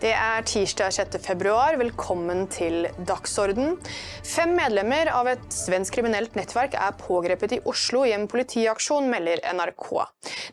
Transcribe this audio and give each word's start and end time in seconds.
Det 0.00 0.14
er 0.16 0.44
tirsdag 0.48 0.94
6. 0.96 1.18
februar. 1.20 1.76
Velkommen 1.76 2.46
til 2.48 2.86
Dagsorden. 3.04 3.74
Fem 4.24 4.54
medlemmer 4.56 5.10
av 5.12 5.28
et 5.28 5.42
svensk 5.52 5.98
kriminelt 5.98 6.38
nettverk 6.38 6.72
er 6.72 6.96
pågrepet 6.96 7.58
i 7.58 7.60
Oslo 7.68 8.06
i 8.08 8.14
en 8.16 8.24
politiaksjon, 8.30 9.10
melder 9.12 9.44
NRK. 9.52 9.90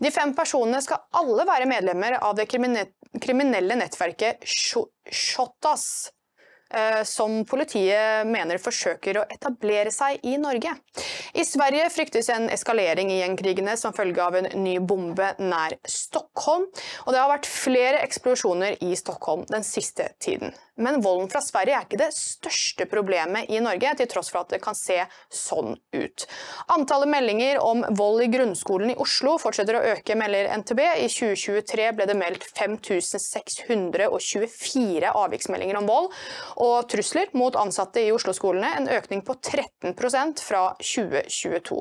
De 0.04 0.12
fem 0.12 0.36
personene 0.36 0.84
skal 0.84 0.99
alle 1.16 1.48
være 1.48 1.70
medlemmer 1.71 2.20
av 2.20 2.36
det 2.36 2.49
kriminelle 2.52 3.80
nettverket 3.80 4.44
Shotas 4.44 5.88
som 7.07 7.39
politiet 7.47 8.27
mener 8.27 8.59
forsøker 8.61 9.21
å 9.21 9.25
etablere 9.31 9.91
seg 9.94 10.23
i 10.27 10.35
Norge. 10.41 10.73
I 11.38 11.45
Sverige 11.48 11.88
fryktes 11.93 12.30
en 12.34 12.49
eskalering 12.52 13.12
i 13.13 13.20
gjengkrigene 13.21 13.77
som 13.80 13.95
følge 13.95 14.23
av 14.23 14.40
en 14.40 14.49
ny 14.63 14.77
bombe 14.80 15.34
nær 15.40 15.77
Stockholm, 15.88 16.67
og 17.05 17.13
det 17.13 17.21
har 17.21 17.31
vært 17.31 17.49
flere 17.49 18.03
eksplosjoner 18.05 18.80
i 18.84 18.95
Stockholm 18.99 19.45
den 19.49 19.63
siste 19.67 20.09
tiden. 20.23 20.55
Men 20.77 21.02
volden 21.02 21.26
fra 21.30 21.41
Sverige 21.41 21.73
er 21.73 21.85
ikke 21.88 21.98
det 21.98 22.13
største 22.13 22.85
problemet 22.90 23.49
i 23.49 23.59
Norge, 23.63 23.95
til 23.98 24.07
tross 24.12 24.29
for 24.29 24.40
at 24.43 24.52
det 24.54 24.59
kan 24.62 24.76
se 24.77 24.99
sånn 25.34 25.73
ut. 25.95 26.26
Antallet 26.73 27.09
meldinger 27.09 27.57
om 27.63 27.81
vold 27.98 28.21
i 28.27 28.29
grunnskolen 28.29 28.91
i 28.93 28.98
Oslo 29.02 29.38
fortsetter 29.41 29.76
å 29.79 29.81
øke, 29.95 30.15
melder 30.20 30.52
NTB. 30.62 30.81
I 31.02 31.09
2023 31.09 31.88
ble 31.98 32.05
det 32.09 32.18
meldt 32.20 32.43
5624 32.52 35.12
avviksmeldinger 35.18 35.77
om 35.81 35.90
vold 35.90 36.07
og 36.63 36.88
trusler 36.89 37.29
mot 37.38 37.55
ansatte 37.59 38.02
i 38.02 38.11
Oslo-skolene, 38.13 38.71
en 38.79 38.89
økning 38.89 39.21
på 39.25 39.35
13% 39.38 40.41
fra 40.43 40.63
2022. 40.81 41.77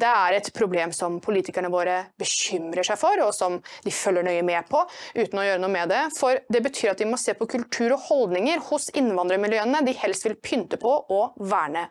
Det 0.00 0.08
er 0.08 0.36
et 0.38 0.50
problem 0.56 0.92
som 0.96 1.20
politikerne 1.22 1.70
våre 1.72 1.98
bekymrer 2.20 2.86
seg 2.86 2.98
for, 3.00 3.20
og 3.22 3.32
som 3.36 3.60
de 3.84 3.94
følger 3.94 4.26
nøye 4.26 4.44
med 4.46 4.68
på 4.70 4.82
uten 5.18 5.40
å 5.42 5.46
gjøre 5.46 5.62
noe 5.62 5.72
med 5.72 5.92
det. 5.92 6.02
For 6.18 6.40
det 6.52 6.64
betyr 6.64 6.94
at 6.94 7.02
de 7.02 7.10
må 7.10 7.20
se 7.20 7.36
på 7.38 7.50
kultur 7.54 7.94
og 7.96 8.06
holdninger 8.08 8.62
hos 8.70 8.90
innvandrermiljøene 8.98 9.84
de 9.86 9.98
helst 10.02 10.26
vil 10.26 10.38
pynte 10.40 10.80
på 10.82 10.96
og 11.12 11.38
verne. 11.52 11.88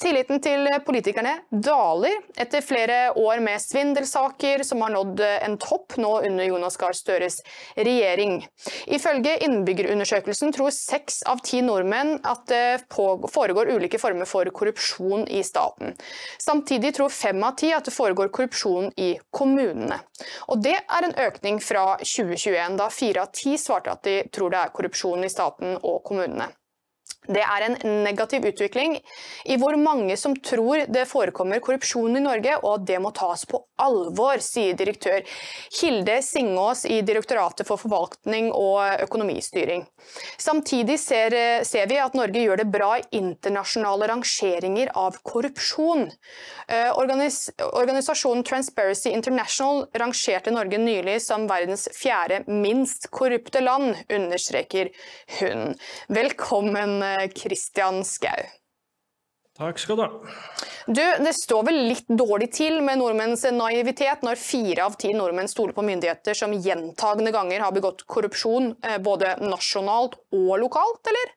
Tilliten 0.00 0.38
til 0.40 0.68
politikerne 0.86 1.32
daler 1.50 2.20
etter 2.40 2.62
flere 2.64 2.98
år 3.18 3.40
med 3.44 3.60
svindelsaker 3.60 4.62
som 4.64 4.80
har 4.84 4.92
nådd 4.94 5.20
en 5.26 5.56
topp 5.60 5.96
nå 6.00 6.12
under 6.28 6.46
Jonas 6.46 6.78
Gahr 6.80 6.96
Støres 6.96 7.40
regjering. 7.76 8.38
Ifølge 8.86 9.36
innbyggerundersøkelsen 9.44 10.54
tror 10.56 10.72
seks 10.74 11.20
av 11.28 11.42
ti 11.44 11.60
nordmenn 11.66 12.16
at 12.24 12.46
det 12.48 12.86
foregår 12.94 13.72
ulike 13.74 14.00
former 14.00 14.28
for 14.28 14.48
korrupsjon 14.54 15.26
i 15.28 15.42
staten. 15.46 15.96
Samtidig 16.40 16.94
tror 16.96 17.12
fem 17.12 17.42
av 17.44 17.58
ti 17.60 17.74
at 17.76 17.88
det 17.88 17.96
foregår 17.96 18.32
korrupsjon 18.32 18.92
i 18.96 19.12
kommunene. 19.30 20.00
Og 20.48 20.62
Det 20.64 20.76
er 20.76 21.04
en 21.06 21.16
økning 21.26 21.60
fra 21.64 21.96
2021, 22.04 22.76
da 22.78 22.88
fire 22.92 23.24
av 23.24 23.34
ti 23.34 23.56
svarte 23.58 23.92
at 23.92 24.04
de 24.06 24.20
tror 24.32 24.52
det 24.52 24.60
er 24.60 24.74
korrupsjon 24.76 25.24
i 25.24 25.32
staten 25.32 25.78
og 25.80 26.02
kommunene. 26.06 26.50
Det 27.28 27.42
er 27.44 27.64
en 27.66 27.76
negativ 28.04 28.46
utvikling 28.48 28.94
i 29.44 29.56
hvor 29.60 29.76
mange 29.76 30.16
som 30.16 30.32
tror 30.40 30.86
det 30.88 31.04
forekommer 31.10 31.60
korrupsjon 31.60 32.16
i 32.16 32.22
Norge, 32.24 32.54
og 32.64 32.86
det 32.88 32.96
må 33.02 33.12
tas 33.12 33.44
på 33.48 33.60
alvor, 33.80 34.40
sier 34.40 34.76
direktør 34.76 35.20
Hilde 35.80 36.16
Singås 36.24 36.86
i 36.88 37.02
Direktoratet 37.04 37.68
for 37.68 37.80
forvaltning 37.80 38.48
og 38.56 39.04
økonomistyring. 39.04 39.84
Samtidig 40.40 40.96
ser, 41.00 41.36
ser 41.68 41.90
vi 41.90 42.00
at 42.00 42.16
Norge 42.16 42.40
gjør 42.40 42.62
det 42.62 42.70
bra 42.72 42.94
i 42.98 43.04
internasjonale 43.20 44.08
rangeringer 44.08 44.92
av 44.96 45.20
korrupsjon. 45.20 46.08
Eh, 46.70 46.88
organis 46.96 47.50
organisasjonen 47.60 48.44
Transparency 48.48 49.12
International 49.12 49.84
rangerte 50.00 50.52
Norge 50.54 50.80
nylig 50.80 51.18
som 51.24 51.44
verdens 51.50 51.86
fjerde 51.96 52.42
minst 52.48 53.10
korrupte 53.12 53.60
land, 53.60 53.92
understreker 54.08 54.88
hun. 55.40 55.76
Velkommen, 56.08 57.02
Christian 57.36 58.02
Skau. 58.06 58.48
Takk 59.60 59.78
skal 59.78 59.98
du 59.98 60.02
ha. 60.06 60.10
Du, 60.86 61.02
Det 61.24 61.32
står 61.36 61.66
vel 61.68 61.80
litt 61.90 62.08
dårlig 62.08 62.48
til 62.56 62.78
med 62.84 63.00
nordmenns 63.02 63.44
naivitet 63.52 64.24
når 64.24 64.40
fire 64.40 64.86
av 64.88 64.96
ti 65.00 65.12
nordmenn 65.12 65.50
stoler 65.52 65.76
på 65.76 65.84
myndigheter 65.84 66.38
som 66.38 66.54
gjentagende 66.54 67.32
ganger 67.34 67.66
har 67.66 67.74
begått 67.76 68.06
korrupsjon, 68.08 68.72
eh, 68.80 68.96
både 69.04 69.36
nasjonalt 69.44 70.16
og 70.32 70.54
lokalt, 70.62 71.02
eller? 71.12 71.36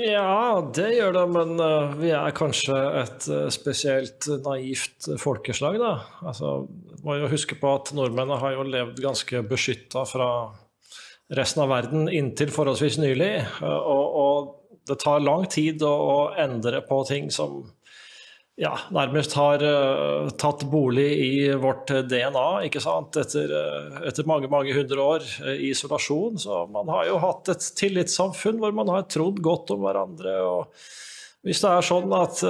Ja, 0.00 0.64
det 0.74 0.88
gjør 0.96 1.12
det, 1.14 1.26
men 1.30 1.60
uh, 1.60 1.92
vi 2.00 2.10
er 2.12 2.34
kanskje 2.36 2.74
et 3.04 3.28
spesielt 3.54 4.26
naivt 4.44 5.06
folkeslag, 5.22 5.78
da. 5.80 5.92
Altså, 6.26 6.66
må 7.06 7.20
jo 7.20 7.30
huske 7.30 7.56
på 7.60 7.70
at 7.78 7.92
nordmennene 7.96 8.40
har 8.42 8.56
jo 8.56 8.66
levd 8.66 9.00
ganske 9.04 9.44
beskytta 9.46 10.02
fra 10.10 10.30
resten 11.34 11.64
av 11.64 11.72
verden 11.72 12.08
inntil 12.08 12.52
forholdsvis 12.54 13.00
nylig. 13.02 13.32
Uh, 13.62 13.72
og, 13.72 14.20
og 14.20 14.82
det 14.86 15.00
tar 15.02 15.24
lang 15.24 15.46
tid 15.50 15.82
å, 15.82 15.90
å 15.90 16.18
endre 16.38 16.82
på 16.86 17.02
ting 17.08 17.30
som 17.34 17.64
ja, 18.56 18.72
nærmest 18.94 19.34
har 19.36 19.60
uh, 19.60 20.30
tatt 20.40 20.64
bolig 20.72 21.08
i 21.20 21.32
vårt 21.60 21.90
DNA 22.08 22.46
ikke 22.68 22.80
sant? 22.80 23.18
Etter, 23.20 23.52
uh, 23.52 23.98
etter 24.08 24.28
mange 24.28 24.48
mange 24.52 24.72
hundre 24.76 25.02
år 25.02 25.26
uh, 25.44 25.52
isolasjon. 25.68 26.38
Så 26.40 26.62
man 26.72 26.88
har 26.92 27.04
jo 27.10 27.18
hatt 27.20 27.52
et 27.52 27.66
tillitssamfunn 27.76 28.62
hvor 28.62 28.72
man 28.76 28.92
har 28.94 29.08
trodd 29.12 29.42
godt 29.44 29.74
om 29.76 29.84
hverandre. 29.84 30.38
og 30.46 30.86
Hvis 31.46 31.60
det 31.62 31.70
er 31.70 31.84
sånn 31.86 32.10
at 32.16 32.40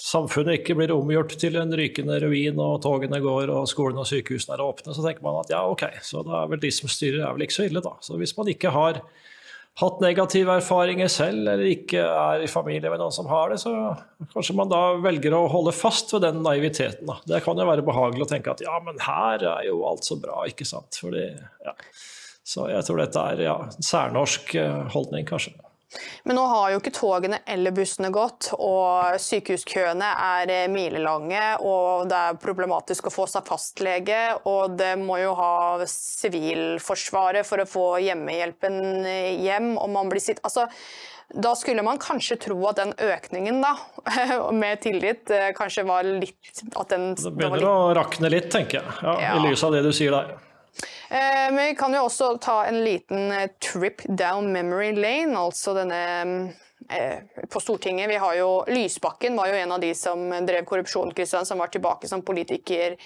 samfunnet 0.00 0.60
ikke 0.60 0.76
blir 0.78 0.94
omgjort 0.94 1.34
til 1.40 1.58
en 1.60 1.74
rykende 1.76 2.16
ruin, 2.24 2.60
og 2.62 2.78
togene 2.84 3.20
går 3.20 3.52
og 3.52 3.68
skolene 3.68 4.00
og 4.00 4.08
sykehusene 4.08 4.56
er 4.56 4.64
åpne, 4.64 4.94
så 4.96 5.04
tenker 5.04 5.24
man 5.26 5.42
at 5.42 5.52
ja, 5.52 5.60
ok, 5.68 5.84
så 6.04 6.24
da 6.24 6.40
er 6.40 6.54
vel 6.54 6.62
de 6.62 6.70
som 6.72 6.88
styrer, 6.88 7.20
er 7.26 7.36
vel 7.36 7.44
ikke 7.44 7.58
så 7.58 7.66
ille, 7.68 7.84
da. 7.84 7.92
Så 8.00 8.16
hvis 8.20 8.32
man 8.38 8.48
ikke 8.48 8.72
har 8.72 9.02
hatt 9.80 10.00
negative 10.04 10.56
erfaringer 10.60 11.08
selv, 11.12 11.46
eller 11.46 11.64
ikke 11.70 12.02
er 12.04 12.44
i 12.44 12.50
familie 12.50 12.92
med 12.92 13.00
noen 13.00 13.14
som 13.14 13.28
har 13.30 13.52
det, 13.52 13.60
så 13.62 13.72
kanskje 14.34 14.56
man 14.58 14.72
da 14.72 14.80
velger 15.00 15.36
å 15.36 15.46
holde 15.52 15.74
fast 15.76 16.12
ved 16.12 16.26
den 16.26 16.42
naiviteten. 16.44 17.08
Da. 17.08 17.18
Det 17.34 17.42
kan 17.44 17.60
jo 17.60 17.68
være 17.68 17.84
behagelig 17.86 18.26
å 18.26 18.30
tenke 18.34 18.52
at 18.52 18.64
ja, 18.64 18.76
men 18.84 19.00
her 19.00 19.44
er 19.54 19.68
jo 19.68 19.82
alt 19.88 20.08
så 20.08 20.18
bra, 20.20 20.42
ikke 20.48 20.68
sant. 20.68 21.00
Fordi, 21.00 21.28
ja. 21.64 21.76
Så 22.44 22.66
jeg 22.72 22.84
tror 22.88 23.00
dette 23.00 23.28
er 23.32 23.44
ja, 23.46 23.58
en 23.68 23.86
særnorsk 23.86 24.56
eh, 24.60 24.80
holdning, 24.92 25.28
kanskje. 25.28 25.54
Men 26.24 26.38
nå 26.38 26.44
har 26.50 26.72
jo 26.72 26.80
ikke 26.80 26.94
togene 26.96 27.40
eller 27.48 27.74
bussene 27.74 28.12
gått, 28.14 28.50
og 28.56 29.18
sykehuskøene 29.22 30.08
er 30.26 30.52
eh, 30.52 30.66
milelange. 30.72 31.42
Og 31.66 32.08
det 32.10 32.18
er 32.18 32.42
problematisk 32.42 33.08
å 33.08 33.14
få 33.14 33.28
seg 33.30 33.46
fastlege, 33.48 34.20
og 34.48 34.76
det 34.80 34.94
må 35.00 35.20
jo 35.22 35.36
ha 35.38 35.52
Sivilforsvaret 35.92 37.46
for 37.48 37.62
å 37.62 37.68
få 37.68 37.86
hjemmehjelpen 38.04 38.78
eh, 39.06 39.32
hjem. 39.42 39.74
og 39.76 39.90
man 39.92 40.12
blir 40.12 40.22
sitt... 40.22 40.42
Altså, 40.46 40.68
da 41.32 41.54
skulle 41.56 41.80
man 41.80 41.96
kanskje 41.96 42.36
tro 42.36 42.58
at 42.68 42.76
den 42.76 42.90
økningen 42.92 43.62
da, 43.64 43.72
med 44.62 44.82
tillit 44.84 45.30
eh, 45.32 45.50
kanskje 45.56 45.86
var 45.88 46.04
litt 46.04 46.64
at 46.76 46.92
den, 46.92 47.12
Det 47.16 47.32
begynner 47.32 47.62
litt... 47.62 47.68
å 47.68 47.92
rakne 47.96 48.32
litt, 48.32 48.50
tenker 48.52 48.82
jeg, 48.82 48.96
ja, 49.00 49.14
ja. 49.28 49.36
i 49.38 49.46
lys 49.48 49.64
av 49.64 49.72
det 49.76 49.84
du 49.86 49.92
sier 49.96 50.12
der. 50.12 50.34
Eh, 51.12 51.52
men 51.52 51.66
vi 51.66 51.74
kan 51.74 51.92
jo 51.94 52.06
også 52.06 52.38
ta 52.40 52.62
en 52.64 52.78
liten 52.84 53.32
eh, 53.32 53.50
trip 53.60 54.00
down 54.08 54.46
memory 54.52 54.94
lane, 54.96 55.36
altså 55.36 55.74
denne 55.76 55.98
eh, 56.88 57.18
på 57.52 57.60
Stortinget. 57.60 58.08
Vi 58.08 58.16
har 58.22 58.38
jo 58.38 58.48
Lysbakken 58.72 59.36
var 59.36 59.50
jo 59.50 59.58
en 59.60 59.74
av 59.76 59.82
de 59.82 59.90
som 59.98 60.24
drev 60.48 60.64
korrupsjon, 60.64 61.12
som 61.28 61.60
var 61.60 61.68
tilbake 61.68 62.08
som 62.08 62.24
politiker 62.24 62.96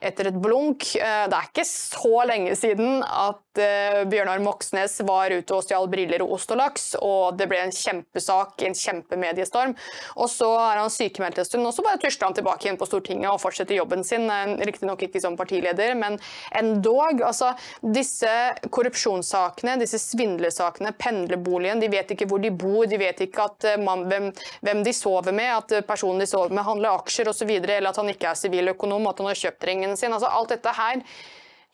etter 0.00 0.30
et 0.30 0.40
blunk. 0.40 0.94
Det 0.96 1.36
er 1.36 1.50
ikke 1.50 1.66
så 1.68 2.24
lenge 2.26 2.56
siden 2.58 3.04
at 3.04 3.51
eh, 3.60 4.02
Bjørnar 4.08 4.40
Moxnes 4.44 4.98
var 5.06 5.32
ute 5.32 5.56
og 5.56 5.64
stjal 5.64 5.88
briller 5.92 6.22
og 6.24 6.36
ost 6.36 6.52
og 6.54 6.60
laks, 6.60 6.86
og 7.02 7.38
det 7.38 7.48
ble 7.50 7.60
en 7.62 7.74
kjempesak, 7.74 8.62
en 8.66 8.76
kjempemediestorm. 8.76 9.74
Og 10.16 10.30
så 10.32 10.48
er 10.56 10.80
han 10.80 10.92
sykemeldt 10.92 11.42
en 11.42 11.48
stund, 11.48 11.66
og 11.68 11.74
så 11.76 11.84
bare 11.86 12.00
tusler 12.02 12.28
han 12.28 12.36
tilbake 12.38 12.68
igjen 12.68 12.78
på 12.80 12.88
Stortinget 12.88 13.30
og 13.32 13.40
fortsetter 13.42 13.78
jobben 13.78 14.04
sin. 14.06 14.28
Eh, 14.30 14.54
riktignok 14.68 15.04
ikke 15.06 15.22
som 15.22 15.38
partileder, 15.38 15.94
men 15.98 16.18
endog. 16.58 17.22
Altså, 17.22 17.52
disse 17.82 18.32
korrupsjonssakene, 18.72 19.78
disse 19.82 20.00
svindlesakene, 20.02 20.94
pendlerboligen, 20.98 21.82
de 21.82 21.90
vet 21.92 22.14
ikke 22.14 22.28
hvor 22.30 22.42
de 22.42 22.52
bor, 22.54 22.86
de 22.88 23.00
vet 23.00 23.24
ikke 23.26 23.48
at 23.48 23.68
man, 23.82 24.06
hvem, 24.10 24.30
hvem, 24.62 24.84
de 24.86 24.94
sover 24.96 25.34
med, 25.34 25.50
at 25.60 25.86
personen 25.88 26.22
de 26.22 26.28
sover 26.28 26.54
med 26.54 26.66
handler 26.66 26.96
aksjer 27.02 27.30
osv., 27.32 27.50
eller 27.62 27.90
at 27.90 28.00
han 28.00 28.10
ikke 28.12 28.30
er 28.30 28.38
siviløkonom, 28.38 29.08
at 29.10 29.22
han 29.22 29.30
har 29.30 29.42
kjøpt 29.44 29.68
ringen 29.68 29.96
sin. 29.98 30.12
Altså, 30.12 30.30
alt 30.30 30.52
dette 30.54 30.76
her 30.76 31.02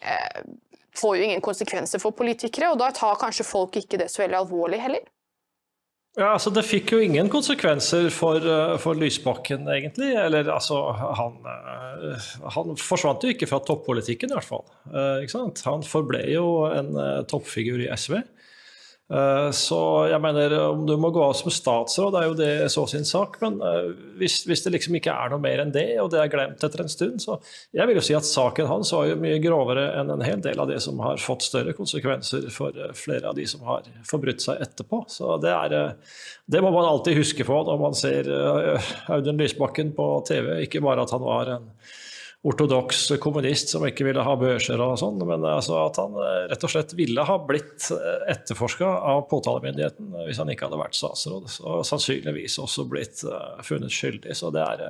eh, 0.01 0.43
får 0.97 1.17
jo 1.17 1.29
ingen 1.29 1.45
konsekvenser 1.45 2.01
for 2.03 2.17
politikere, 2.17 2.73
og 2.73 2.81
da 2.81 2.91
tar 2.95 3.19
kanskje 3.21 3.47
folk 3.47 3.77
ikke 3.81 4.01
det 4.01 4.09
så 4.13 4.25
veldig 4.25 4.39
alvorlig 4.41 4.81
heller. 4.83 5.07
Ja, 6.19 6.33
altså 6.35 6.51
Det 6.51 6.65
fikk 6.67 6.91
jo 6.95 6.99
ingen 7.05 7.29
konsekvenser 7.31 8.09
for, 8.11 8.43
eh, 8.43 8.77
for 8.83 8.99
Lysbakken, 8.99 9.69
egentlig. 9.71 10.17
Eller 10.19 10.49
altså, 10.51 10.81
han, 10.93 11.37
eh, 11.47 12.25
han, 12.57 12.75
forsvant 12.75 13.23
jo 13.23 13.31
ikke 13.31 13.47
fra 13.47 13.61
toppolitikken, 13.63 14.33
i 14.33 14.35
hvert 14.35 14.49
fall. 14.49 14.65
Eh, 14.89 15.23
ikke 15.23 15.37
sant? 15.37 15.63
Han 15.69 15.87
forble 15.87 16.25
jo 16.33 16.49
en 16.73 16.91
toppfigur 17.31 17.85
i 17.85 17.91
SV. 17.95 18.19
Eh, 19.09 19.51
så 19.57 19.79
jeg 20.11 20.21
mener, 20.21 20.53
om 20.69 20.83
du 20.87 20.93
må 21.01 21.09
gå 21.15 21.23
av 21.25 21.33
som 21.37 21.49
statsråd, 21.53 22.17
er 22.19 22.27
jo 22.29 22.35
det 22.37 22.51
så 22.73 22.85
sin 22.91 23.07
sak. 23.09 23.39
Men 23.41 23.57
eh, 23.65 23.91
hvis, 24.21 24.43
hvis, 24.49 24.63
det 24.65 24.75
liksom 24.75 24.99
ikke 24.99 25.15
er 25.15 25.33
noe 25.33 25.41
mer 25.43 25.63
enn 25.63 25.73
det, 25.73 25.87
og 26.03 26.11
det 26.13 26.21
er 26.21 26.33
glemt 26.33 26.65
etter 26.65 26.85
en 26.85 26.93
stund, 26.93 27.23
så 27.25 27.39
jeg 27.77 27.89
vil 27.89 28.01
jo 28.01 28.05
si 28.05 28.17
at 28.19 28.29
saken 28.29 28.69
hans 28.69 28.93
var 28.93 29.09
jo 29.09 29.21
mye 29.21 29.41
grovere 29.43 29.87
enn 30.01 30.13
en 30.13 30.27
hel 30.27 30.43
del 30.45 30.61
av 30.61 30.69
det 30.69 30.81
som 30.85 31.01
har 31.05 31.21
fått 31.23 31.47
større 31.47 31.73
konsekvenser 31.79 32.51
for 32.53 32.77
eh, 32.77 32.93
flere 32.97 33.33
av 33.33 33.39
de 33.39 33.47
som 33.49 33.65
har 33.69 33.89
forbrutt 34.09 34.45
seg 34.45 34.61
etterpå. 34.67 35.07
Så 35.13 35.39
det, 35.41 35.55
er, 35.57 35.97
det 36.45 36.65
må 36.65 36.75
man 36.75 36.91
alltid 36.91 37.17
huske 37.23 37.49
på 37.49 37.63
når 37.69 37.81
man 37.81 37.97
ser 37.97 38.29
Audun 39.09 39.41
Lysbakken 39.41 39.95
på 39.97 40.11
TV, 40.29 40.59
ikke 40.67 40.85
bare 40.85 41.09
at 41.09 41.17
han 41.17 41.25
var 41.25 41.57
en 41.57 41.73
ortodoks 42.49 43.13
kommunist 43.21 43.73
som 43.73 43.85
ikke 43.87 44.07
ville 44.07 44.25
ha 44.25 44.35
børser 44.41 44.81
og 44.83 44.97
sånn, 45.01 45.21
men 45.29 45.45
altså 45.47 45.77
at 45.83 46.01
han 46.01 46.17
eh, 46.23 46.43
rett 46.53 46.65
og 46.65 46.73
slett 46.73 46.95
ville 46.99 47.25
ha 47.29 47.37
blitt 47.45 47.91
eh, 47.95 48.25
etterforska 48.35 48.89
av 49.13 49.25
påtalemyndigheten 49.31 50.15
hvis 50.27 50.41
han 50.41 50.53
ikke 50.53 50.69
hadde 50.69 50.81
vært 50.81 50.99
statsråd. 50.99 51.49
Og 51.69 51.87
sannsynligvis 51.89 52.59
også 52.63 52.87
blitt 52.89 53.25
eh, 53.29 53.63
funnet 53.67 53.95
skyldig. 53.95 54.37
Så 54.39 54.53
det 54.55 54.65
er 54.65 54.85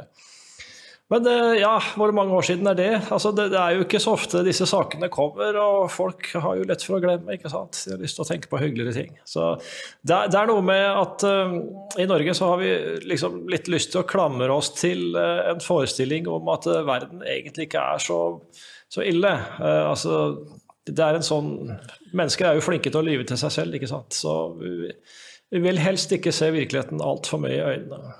men 1.08 1.25
ja, 1.56 1.72
hvor 1.96 2.12
mange 2.12 2.37
år 2.37 2.44
siden 2.44 2.69
er 2.69 2.76
det? 2.76 2.90
Altså, 3.08 3.31
det? 3.32 3.46
det? 3.55 3.60
er 3.60 3.78
jo 3.78 3.84
ikke 3.87 4.00
så 4.02 4.12
ofte 4.12 4.43
disse 4.44 4.66
sakene 4.69 5.08
kommer, 5.08 5.56
og 5.56 5.87
folk 5.93 6.28
har 6.34 6.58
jo 6.58 6.66
lett 6.69 6.84
for 6.84 6.99
å 6.99 7.00
glemme. 7.00 7.32
ikke 7.32 7.49
sant? 7.52 7.78
De 7.87 7.94
har 7.94 8.02
lyst 8.02 8.19
til 8.19 8.26
å 8.26 8.28
tenke 8.28 8.50
på 8.50 8.60
hyggeligere 8.60 8.93
ting. 8.93 9.14
Så 9.25 9.55
det, 10.02 10.19
det 10.34 10.37
er 10.40 10.50
noe 10.50 10.64
med 10.64 10.84
at 10.84 11.25
uh, 11.25 11.56
i 11.96 12.08
Norge 12.10 12.34
så 12.37 12.52
har 12.52 12.60
vi 12.60 12.75
liksom 13.08 13.40
litt 13.49 13.72
lyst 13.72 13.94
til 13.94 14.02
å 14.02 14.08
klamre 14.08 14.50
oss 14.52 14.75
til 14.76 15.16
uh, 15.16 15.49
en 15.49 15.64
forestilling 15.64 16.28
om 16.28 16.52
at 16.52 16.69
uh, 16.69 16.82
verden 16.88 17.25
egentlig 17.25 17.70
ikke 17.70 17.88
er 17.94 18.05
så, 18.05 18.20
så 18.93 19.05
ille. 19.06 19.32
altså, 19.64 20.20
det 20.88 21.05
er 21.05 21.19
en 21.19 21.26
sånn 21.26 21.50
Mennesker 22.16 22.49
er 22.49 22.56
jo 22.56 22.64
flinke 22.64 22.93
til 22.93 23.02
å 23.02 23.05
lyve 23.05 23.26
til 23.28 23.37
seg 23.40 23.52
selv, 23.52 23.76
ikke 23.76 23.90
sant. 23.90 24.16
Så 24.16 24.34
vi, 24.60 24.93
vi 25.52 25.60
vil 25.64 25.81
helst 25.81 26.12
ikke 26.12 26.32
se 26.32 26.52
virkeligheten 26.55 27.05
altfor 27.05 27.40
mye 27.43 27.56
i 27.56 27.66
øynene. 27.76 28.14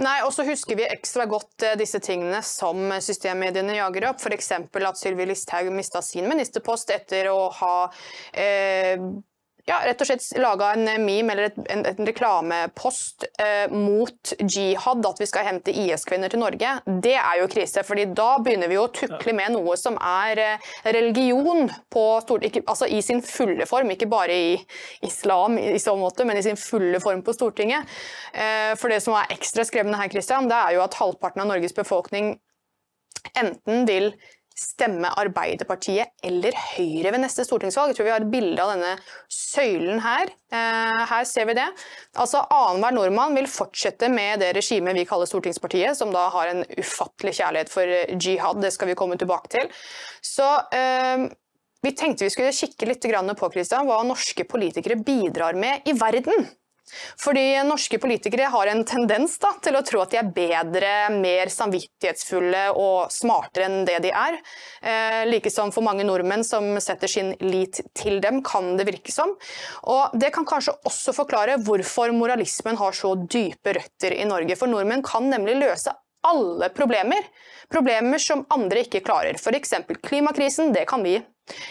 Nei, 0.00 0.18
og 0.24 0.32
så 0.32 0.46
husker 0.46 0.78
vi 0.78 0.86
ekstra 0.88 1.26
godt 1.28 1.66
eh, 1.66 1.76
disse 1.80 2.00
tingene 2.02 2.40
som 2.46 2.94
systemmediene 3.04 3.76
jager 3.76 4.08
opp. 4.12 4.22
F.eks. 4.22 4.52
at 4.56 5.00
Sylvi 5.00 5.26
Listhaug 5.28 5.72
mista 5.74 6.02
sin 6.04 6.28
ministerpost 6.30 6.94
etter 6.94 7.28
å 7.32 7.50
ha 7.60 7.76
eh, 8.32 8.96
ja, 9.68 9.76
rett 9.86 10.00
og 10.02 10.08
slett 10.08 10.24
laga 10.42 10.72
en 10.74 11.04
meme 11.04 11.34
eller 11.34 11.50
et, 11.50 11.58
en, 11.70 11.84
en, 11.86 12.06
reklamepost 12.06 13.28
eh, 13.38 13.70
mot 13.70 14.32
jihad, 14.42 15.06
at 15.06 15.22
vi 15.22 15.28
skal 15.30 15.46
hente 15.46 15.74
IS-kvinner 15.84 16.32
til 16.32 16.42
Norge, 16.42 16.72
det 17.04 17.14
er 17.14 17.38
jo 17.38 17.46
krise. 17.52 17.84
fordi 17.86 18.08
da 18.10 18.32
begynner 18.42 18.70
vi 18.72 18.80
å 18.80 18.88
tukle 18.90 19.36
med 19.38 19.54
noe 19.54 19.76
som 19.78 19.98
er 19.98 20.42
eh, 20.42 20.72
religion 20.96 21.70
stort, 21.92 22.48
ikke, 22.48 22.64
altså 22.66 22.90
i 22.90 22.98
sin 23.06 23.22
fulle 23.22 23.66
form, 23.70 23.94
ikke 23.94 24.10
bare 24.10 24.34
i 24.34 24.52
islam 25.06 25.60
i, 25.60 25.70
i 25.76 25.82
så 25.82 25.94
måte, 25.98 26.26
men 26.26 26.40
i 26.40 26.44
sin 26.44 26.58
fulle 26.58 26.98
form 27.02 27.22
på 27.22 27.36
Stortinget. 27.36 27.86
Eh, 28.34 28.74
for 28.80 28.90
det 28.90 28.98
som 29.04 29.14
er 29.18 29.30
ekstra 29.34 29.66
skremmende 29.68 30.00
her, 30.02 30.10
Christian, 30.10 30.50
det 30.50 30.58
er 30.58 30.78
jo 30.78 30.82
at 30.82 30.98
halvparten 30.98 31.44
av 31.44 31.52
Norges 31.54 31.76
befolkning 31.76 32.34
enten 33.38 33.86
vil 33.86 34.10
stemme 34.58 35.10
Arbeiderpartiet 35.18 36.12
eller 36.24 36.56
Høyre 36.74 37.12
ved 37.14 37.22
neste 37.24 37.44
stortingsvalg. 37.46 37.92
Jeg 37.92 37.98
tror 37.98 38.08
vi 38.08 38.14
har 38.14 38.24
et 38.24 38.32
bilde 38.32 38.62
av 38.62 38.72
denne 38.74 38.92
søylen 39.32 40.02
her. 40.04 40.32
Eh, 40.52 41.02
her 41.10 41.28
ser 41.28 41.48
vi 41.50 41.56
det. 41.58 41.68
Altså 42.20 42.44
Annenhver 42.52 42.96
nordmann 42.96 43.36
vil 43.38 43.50
fortsette 43.50 44.10
med 44.12 44.42
det 44.44 44.52
regimet 44.58 44.96
vi 44.98 45.06
kaller 45.08 45.30
Stortingspartiet, 45.30 45.96
som 45.98 46.14
da 46.14 46.28
har 46.34 46.52
en 46.52 46.64
ufattelig 46.78 47.36
kjærlighet 47.40 47.72
for 47.72 47.94
jihad. 48.16 48.62
Det 48.62 48.72
skal 48.74 48.92
vi 48.92 48.98
komme 48.98 49.18
tilbake 49.20 49.52
til. 49.56 49.70
Så 50.22 50.48
eh, 50.74 51.28
vi 51.82 51.94
tenkte 51.98 52.28
vi 52.28 52.30
skulle 52.30 52.54
kikke 52.54 52.86
litt 52.86 53.06
på 53.38 53.52
Christian, 53.52 53.86
hva 53.88 54.02
norske 54.06 54.44
politikere 54.46 55.00
bidrar 55.02 55.54
med 55.58 55.88
i 55.90 55.96
verden. 55.98 56.46
Fordi 57.20 57.44
norske 57.66 57.98
politikere 58.02 58.50
har 58.52 58.70
en 58.70 58.82
tendens 58.88 59.38
da, 59.42 59.52
til 59.62 59.78
å 59.78 59.84
tro 59.86 60.02
at 60.02 60.12
de 60.12 60.20
er 60.20 60.30
bedre, 60.34 60.92
mer 61.14 61.52
samvittighetsfulle 61.52 62.64
og 62.78 63.12
smartere 63.14 63.68
enn 63.68 63.86
det 63.88 63.98
de 64.04 64.12
er. 64.12 64.38
Eh, 64.82 65.22
Likesom 65.30 65.72
for 65.74 65.86
mange 65.86 66.06
nordmenn 66.08 66.44
som 66.46 66.74
setter 66.82 67.10
sin 67.10 67.32
lit 67.40 67.80
til 67.98 68.20
dem, 68.24 68.42
kan 68.44 68.74
det 68.78 68.88
virke 68.90 69.14
som. 69.14 69.36
Og 69.92 70.18
Det 70.22 70.32
kan 70.34 70.46
kanskje 70.46 70.74
også 70.88 71.14
forklare 71.16 71.58
hvorfor 71.64 72.12
moralismen 72.14 72.78
har 72.78 72.94
så 72.96 73.14
dype 73.16 73.76
røtter 73.78 74.14
i 74.18 74.26
Norge. 74.28 74.56
For 74.58 74.70
nordmenn 74.70 75.04
kan 75.06 75.30
nemlig 75.30 75.58
løse 75.62 75.94
alle 76.22 76.68
problemer. 76.74 77.26
Problemer 77.72 78.20
som 78.22 78.44
andre 78.54 78.84
ikke 78.84 79.02
klarer. 79.04 79.38
F.eks. 79.38 79.74
klimakrisen, 80.04 80.72
det 80.74 80.86
kan 80.90 81.02
vi. 81.02 81.18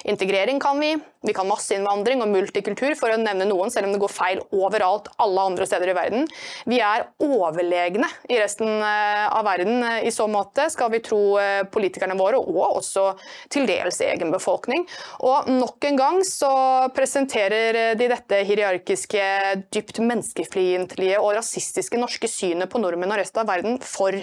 Integrering 0.09 0.59
kan 0.61 0.79
vi, 0.81 0.95
vi 1.27 1.33
kan 1.35 1.47
masseinnvandring 1.49 2.23
og 2.23 2.31
multikultur, 2.31 2.95
for 2.99 3.13
å 3.13 3.19
nevne 3.19 3.47
noen, 3.49 3.71
selv 3.73 3.87
om 3.87 3.95
det 3.95 4.01
går 4.01 4.13
feil 4.13 4.41
overalt 4.55 5.09
alle 5.21 5.45
andre 5.51 5.67
steder 5.69 5.91
i 5.91 5.95
verden. 5.97 6.27
Vi 6.69 6.81
er 6.83 7.07
overlegne 7.21 8.09
i 8.29 8.39
resten 8.41 8.69
eh, 8.69 9.25
av 9.27 9.45
verden 9.47 9.83
eh, 9.87 10.07
i 10.09 10.13
så 10.13 10.27
måte, 10.31 10.67
skal 10.73 10.91
vi 10.93 11.01
tro 11.05 11.21
eh, 11.41 11.61
politikerne 11.71 12.17
våre, 12.19 12.41
og 12.41 12.81
også 12.81 13.07
til 13.53 13.69
dels 13.69 14.01
egen 14.05 14.33
befolkning. 14.33 14.87
Og 15.27 15.49
nok 15.51 15.89
en 15.89 15.99
gang 15.99 16.21
så 16.27 16.51
presenterer 16.95 17.95
de 17.99 18.11
dette 18.11 18.43
hierarkiske, 18.47 19.25
dypt 19.73 20.01
menneskefiendtlige 20.01 21.21
og 21.21 21.35
rasistiske 21.37 21.99
norske 22.01 22.29
synet 22.31 22.71
på 22.71 22.81
nordmenn 22.81 23.13
og 23.13 23.21
resten 23.21 23.43
av 23.43 23.51
verden 23.51 23.81
for 23.83 24.15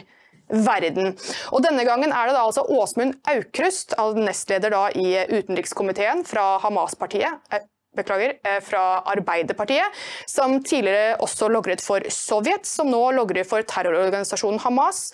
verden. 0.48 1.14
Og 1.52 1.64
Denne 1.64 1.84
gangen 1.88 2.12
er 2.12 2.28
det 2.28 2.36
da 2.36 2.44
altså 2.44 2.66
Åsmund 2.68 3.18
Aukrust, 3.28 3.96
nestleder 4.18 4.72
da 4.74 4.84
i 4.96 5.16
utenrikskomiteen 5.30 6.24
fra 6.28 6.58
Hamas-partiet, 6.62 7.40
eh, 7.52 7.66
beklager, 7.96 8.38
eh, 8.44 8.60
fra 8.60 9.02
Arbeiderpartiet, 9.06 9.92
som 10.26 10.62
tidligere 10.62 11.16
også 11.18 11.48
logret 11.48 11.82
for 11.84 12.00
Sovjet, 12.08 12.66
som 12.66 12.90
nå 12.90 13.10
logrer 13.16 13.44
for 13.44 13.62
terrororganisasjonen 13.62 14.60
Hamas 14.60 15.12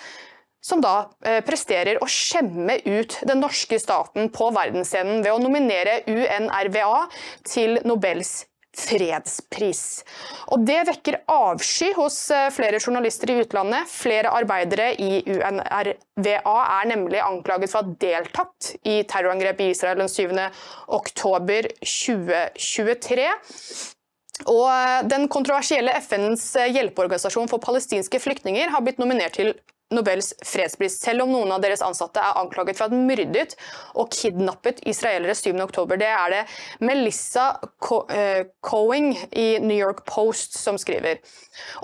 som 0.64 0.80
da 0.80 1.10
eh, 1.24 1.42
presterer 1.44 2.00
å 2.00 2.08
skjemme 2.08 2.78
ut 2.86 3.18
den 3.28 3.42
norske 3.44 3.76
staten 3.80 4.30
på 4.32 4.48
verdensscenen 4.56 5.20
ved 5.20 5.34
å 5.34 5.42
nominere 5.42 6.00
UNRWA 6.08 7.04
til 7.44 7.80
Nobels 7.84 8.46
fredspris. 8.78 10.04
Og 10.54 10.64
Det 10.66 10.80
vekker 10.90 11.20
avsky 11.30 11.92
hos 11.96 12.18
eh, 12.34 12.50
flere 12.54 12.80
journalister 12.82 13.32
i 13.32 13.38
utlandet. 13.42 13.88
Flere 13.90 14.32
arbeidere 14.34 14.92
i 15.00 15.22
UNRWA 15.26 16.56
er 16.80 16.90
nemlig 16.90 17.22
anklaget 17.24 17.72
for 17.72 17.80
å 17.80 17.84
ha 17.84 17.98
deltatt 18.04 18.74
i 18.82 19.00
terrorangrepet 19.08 19.66
i 19.66 19.74
Israel 19.74 20.04
den 20.04 20.12
7. 20.12 20.32
oktober 21.00 21.70
2023. 21.80 23.28
Og 24.50 24.66
eh, 24.68 25.04
Den 25.10 25.28
kontroversielle 25.32 25.94
FNs 26.02 26.48
eh, 26.58 26.72
hjelpeorganisasjon 26.74 27.50
for 27.50 27.62
palestinske 27.62 28.20
flyktninger 28.22 28.72
har 28.74 28.84
blitt 28.84 29.00
nominert 29.02 29.38
til 29.38 29.54
Nobels 29.94 30.32
fredspris, 30.44 30.98
selv 31.02 31.24
om 31.24 31.32
noen 31.34 31.52
av 31.54 31.62
deres 31.64 31.82
ansatte 31.84 32.22
er 32.22 32.40
anklaget 32.40 32.78
for 32.78 32.86
å 32.86 32.92
ha 32.92 33.04
myrdet 33.08 33.56
og 33.94 34.12
kidnappet 34.14 34.82
israelere 34.88 35.36
7.10. 35.36 35.96
Det 36.00 36.10
er 36.10 36.34
det 36.34 36.42
Melissa 36.84 37.46
eh, 38.12 38.44
Coing 38.64 39.12
i 39.30 39.48
New 39.62 39.76
York 39.76 40.04
Post 40.08 40.58
som 40.58 40.78
skriver. 40.80 41.20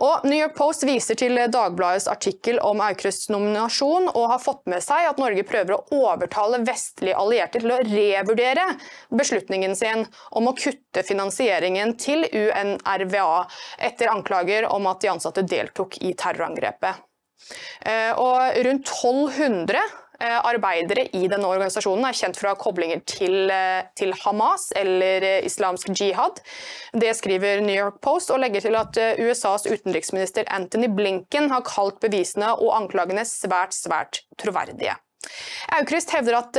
Og 0.02 0.26
New 0.26 0.38
York 0.38 0.56
Post 0.58 0.84
viser 0.88 1.18
til 1.18 1.38
Dagbladets 1.50 2.08
artikkel 2.10 2.60
om 2.64 2.82
Aukrusts 2.84 3.30
nominasjon, 3.32 4.10
og 4.12 4.30
har 4.34 4.42
fått 4.42 4.64
med 4.70 4.82
seg 4.84 5.08
at 5.10 5.20
Norge 5.20 5.44
prøver 5.46 5.76
å 5.76 6.00
overtale 6.10 6.62
vestlige 6.66 7.18
allierte 7.18 7.62
til 7.62 7.74
å 7.74 7.80
revurdere 7.86 8.66
beslutningen 9.14 9.76
sin 9.78 10.06
om 10.36 10.50
å 10.50 10.56
kutte 10.58 11.04
finansieringen 11.06 11.96
til 12.00 12.26
UNRWA 12.26 13.44
etter 13.90 14.12
anklager 14.12 14.68
om 14.70 14.88
at 14.90 15.02
de 15.02 15.12
ansatte 15.12 15.46
deltok 15.46 16.00
i 16.04 16.14
terrorangrepet. 16.18 17.09
Eh, 17.86 18.12
og 18.18 18.56
rundt 18.66 18.90
1200 18.92 19.80
eh, 20.20 20.36
arbeidere 20.36 21.06
i 21.16 21.24
denne 21.30 21.48
organisasjonen 21.48 22.06
er 22.06 22.16
kjent 22.16 22.38
fra 22.40 22.54
koblinger 22.58 23.02
til, 23.08 23.50
eh, 23.50 23.82
til, 23.98 24.14
Hamas 24.22 24.70
eller 24.76 25.26
islamsk 25.46 25.92
jihad. 25.94 26.42
Det 26.92 27.12
skriver 27.16 27.64
New 27.64 27.76
York 27.76 28.00
Post, 28.04 28.30
og 28.30 28.42
legger 28.42 28.66
til 28.66 28.78
at 28.78 29.00
USAs 29.18 29.66
utenriksminister 29.70 30.48
Anthony 30.48 30.90
Blinken 30.92 31.50
har 31.52 31.66
kalt 31.66 32.00
bevisene 32.04 32.52
og 32.56 32.74
anklagene 32.76 33.26
svært, 33.28 33.76
svært 33.76 34.24
troverdige. 34.40 34.96
Aukrust 35.76 36.14
hevder 36.14 36.38
at 36.38 36.58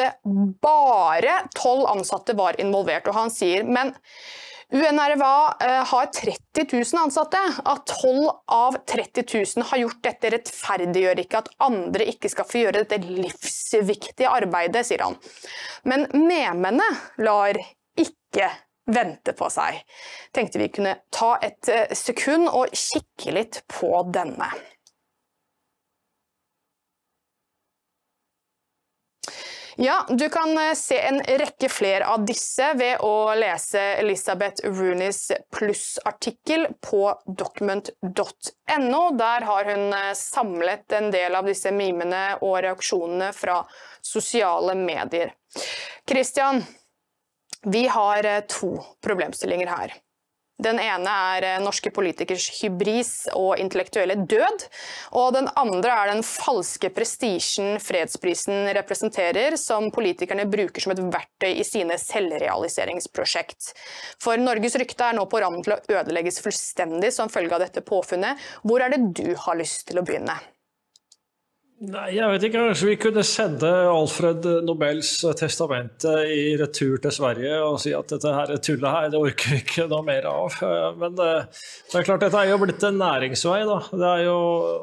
bare 0.61 1.39
tolv 1.57 1.88
ansatte 1.89 2.35
var 2.38 2.59
involvert, 2.61 3.09
og 3.09 3.17
han 3.17 3.33
sier 3.33 3.65
men 3.65 3.95
UNRWA 4.71 5.57
eh, 5.59 5.83
har 5.85 6.05
30 6.05 6.65
000 6.93 7.03
ansatte. 7.03 7.39
At 7.63 7.85
12 8.01 8.29
av 8.47 8.77
30 8.85 9.23
000 9.57 9.67
har 9.71 9.77
gjort 9.83 10.01
dette, 10.03 10.31
rettferdiggjør 10.35 11.23
ikke 11.25 11.43
at 11.43 11.51
andre 11.67 12.07
ikke 12.13 12.31
skal 12.31 12.47
få 12.47 12.63
gjøre 12.63 12.83
dette 12.85 13.01
livsviktige 13.03 14.31
arbeidet, 14.31 14.85
sier 14.87 15.03
han. 15.03 15.19
Men 15.83 16.07
memene 16.15 16.87
lar 17.19 17.59
ikke 17.99 18.47
vente 18.91 19.35
på 19.37 19.49
seg. 19.51 19.81
Tenkte 20.35 20.61
vi 20.61 20.71
kunne 20.73 20.97
ta 21.13 21.35
et 21.43 21.71
eh, 21.71 21.95
sekund 21.97 22.47
og 22.49 22.71
kikke 22.71 23.35
litt 23.35 23.63
på 23.71 23.91
denne. 24.13 24.51
Ja, 29.83 30.05
du 30.09 30.29
kan 30.29 30.57
eh, 30.57 30.73
se 30.73 31.00
en 31.00 31.23
rekke 31.23 31.69
flere 31.69 32.05
av 32.05 32.25
disse 32.25 32.67
ved 32.77 33.00
å 33.01 33.33
lese 33.33 33.79
Elisabeth 33.79 34.61
Rooneys 34.67 35.31
plussartikkel 35.57 36.67
på 36.85 37.00
document.no. 37.25 39.01
Der 39.17 39.47
har 39.47 39.71
hun 39.71 39.88
eh, 39.97 40.11
samlet 40.13 40.93
en 40.93 41.09
del 41.09 41.33
av 41.33 41.50
disse 41.50 41.73
mimene 41.73 42.21
og 42.45 42.59
reaksjonene 42.61 43.31
fra 43.33 43.63
sosiale 44.05 44.77
medier. 44.77 45.33
Christian, 46.05 46.61
vi 47.65 47.88
har 47.89 48.21
eh, 48.35 48.43
to 48.45 48.75
problemstillinger 49.01 49.73
her. 49.73 49.97
Den 50.62 50.80
ene 50.82 51.13
er 51.36 51.48
eh, 51.48 51.62
norske 51.63 51.91
politikers 51.94 52.48
hybris 52.60 53.12
og 53.34 53.56
intellektuelle 53.62 54.20
død. 54.30 54.68
Og 55.18 55.32
den 55.36 55.50
andre 55.60 55.96
er 56.03 56.13
den 56.13 56.24
falske 56.25 56.91
prestisjen 56.94 57.80
fredsprisen 57.82 58.70
representerer, 58.77 59.58
som 59.60 59.89
politikerne 59.94 60.46
bruker 60.51 60.84
som 60.84 60.94
et 60.96 61.01
verktøy 61.01 61.51
i 61.56 61.68
sine 61.68 61.98
selvrealiseringsprosjekt. 62.01 63.74
For 64.22 64.41
Norges 64.41 64.77
rykte 64.80 65.10
er 65.10 65.18
nå 65.18 65.25
på 65.32 65.41
rammen 65.41 65.65
til 65.65 65.75
å 65.75 65.82
ødelegges 66.01 66.41
fullstendig 66.46 67.13
som 67.15 67.32
følge 67.32 67.58
av 67.58 67.65
dette 67.65 67.86
påfunnet. 67.86 68.39
Hvor 68.65 68.84
er 68.84 68.94
det 68.94 69.03
du 69.18 69.30
har 69.46 69.60
lyst 69.60 69.88
til 69.89 70.01
å 70.01 70.06
begynne? 70.06 70.38
Nei, 71.81 72.11
jeg 72.13 72.29
vet 72.29 72.43
ikke. 72.45 72.59
Kanskje 72.61 72.88
vi 72.91 72.95
kunne 73.01 73.23
sende 73.25 73.69
Alfred 73.89 74.45
Nobels 74.67 75.15
testamente 75.39 76.11
i 76.29 76.51
retur 76.59 77.00
til 77.01 77.13
Sverige 77.15 77.55
og 77.65 77.79
si 77.81 77.89
at 77.97 78.11
dette 78.11 78.33
her 78.35 78.51
tullet 78.61 78.93
her, 78.93 79.07
det 79.09 79.17
orker 79.17 79.55
vi 79.55 79.61
ikke 79.63 79.88
noe 79.89 80.05
mer 80.05 80.27
av. 80.29 80.59
Men 81.01 81.15
det, 81.17 81.29
det, 81.50 81.95
er 81.97 82.05
klart, 82.05 82.21
dette 82.21 82.38
er 82.38 82.51
jo 82.51 82.59
blitt 82.61 82.85
en 82.85 83.01
næringsvei, 83.01 83.63
da. 83.65 83.79
Det 83.89 84.09
er 84.11 84.25
jo, 84.27 84.38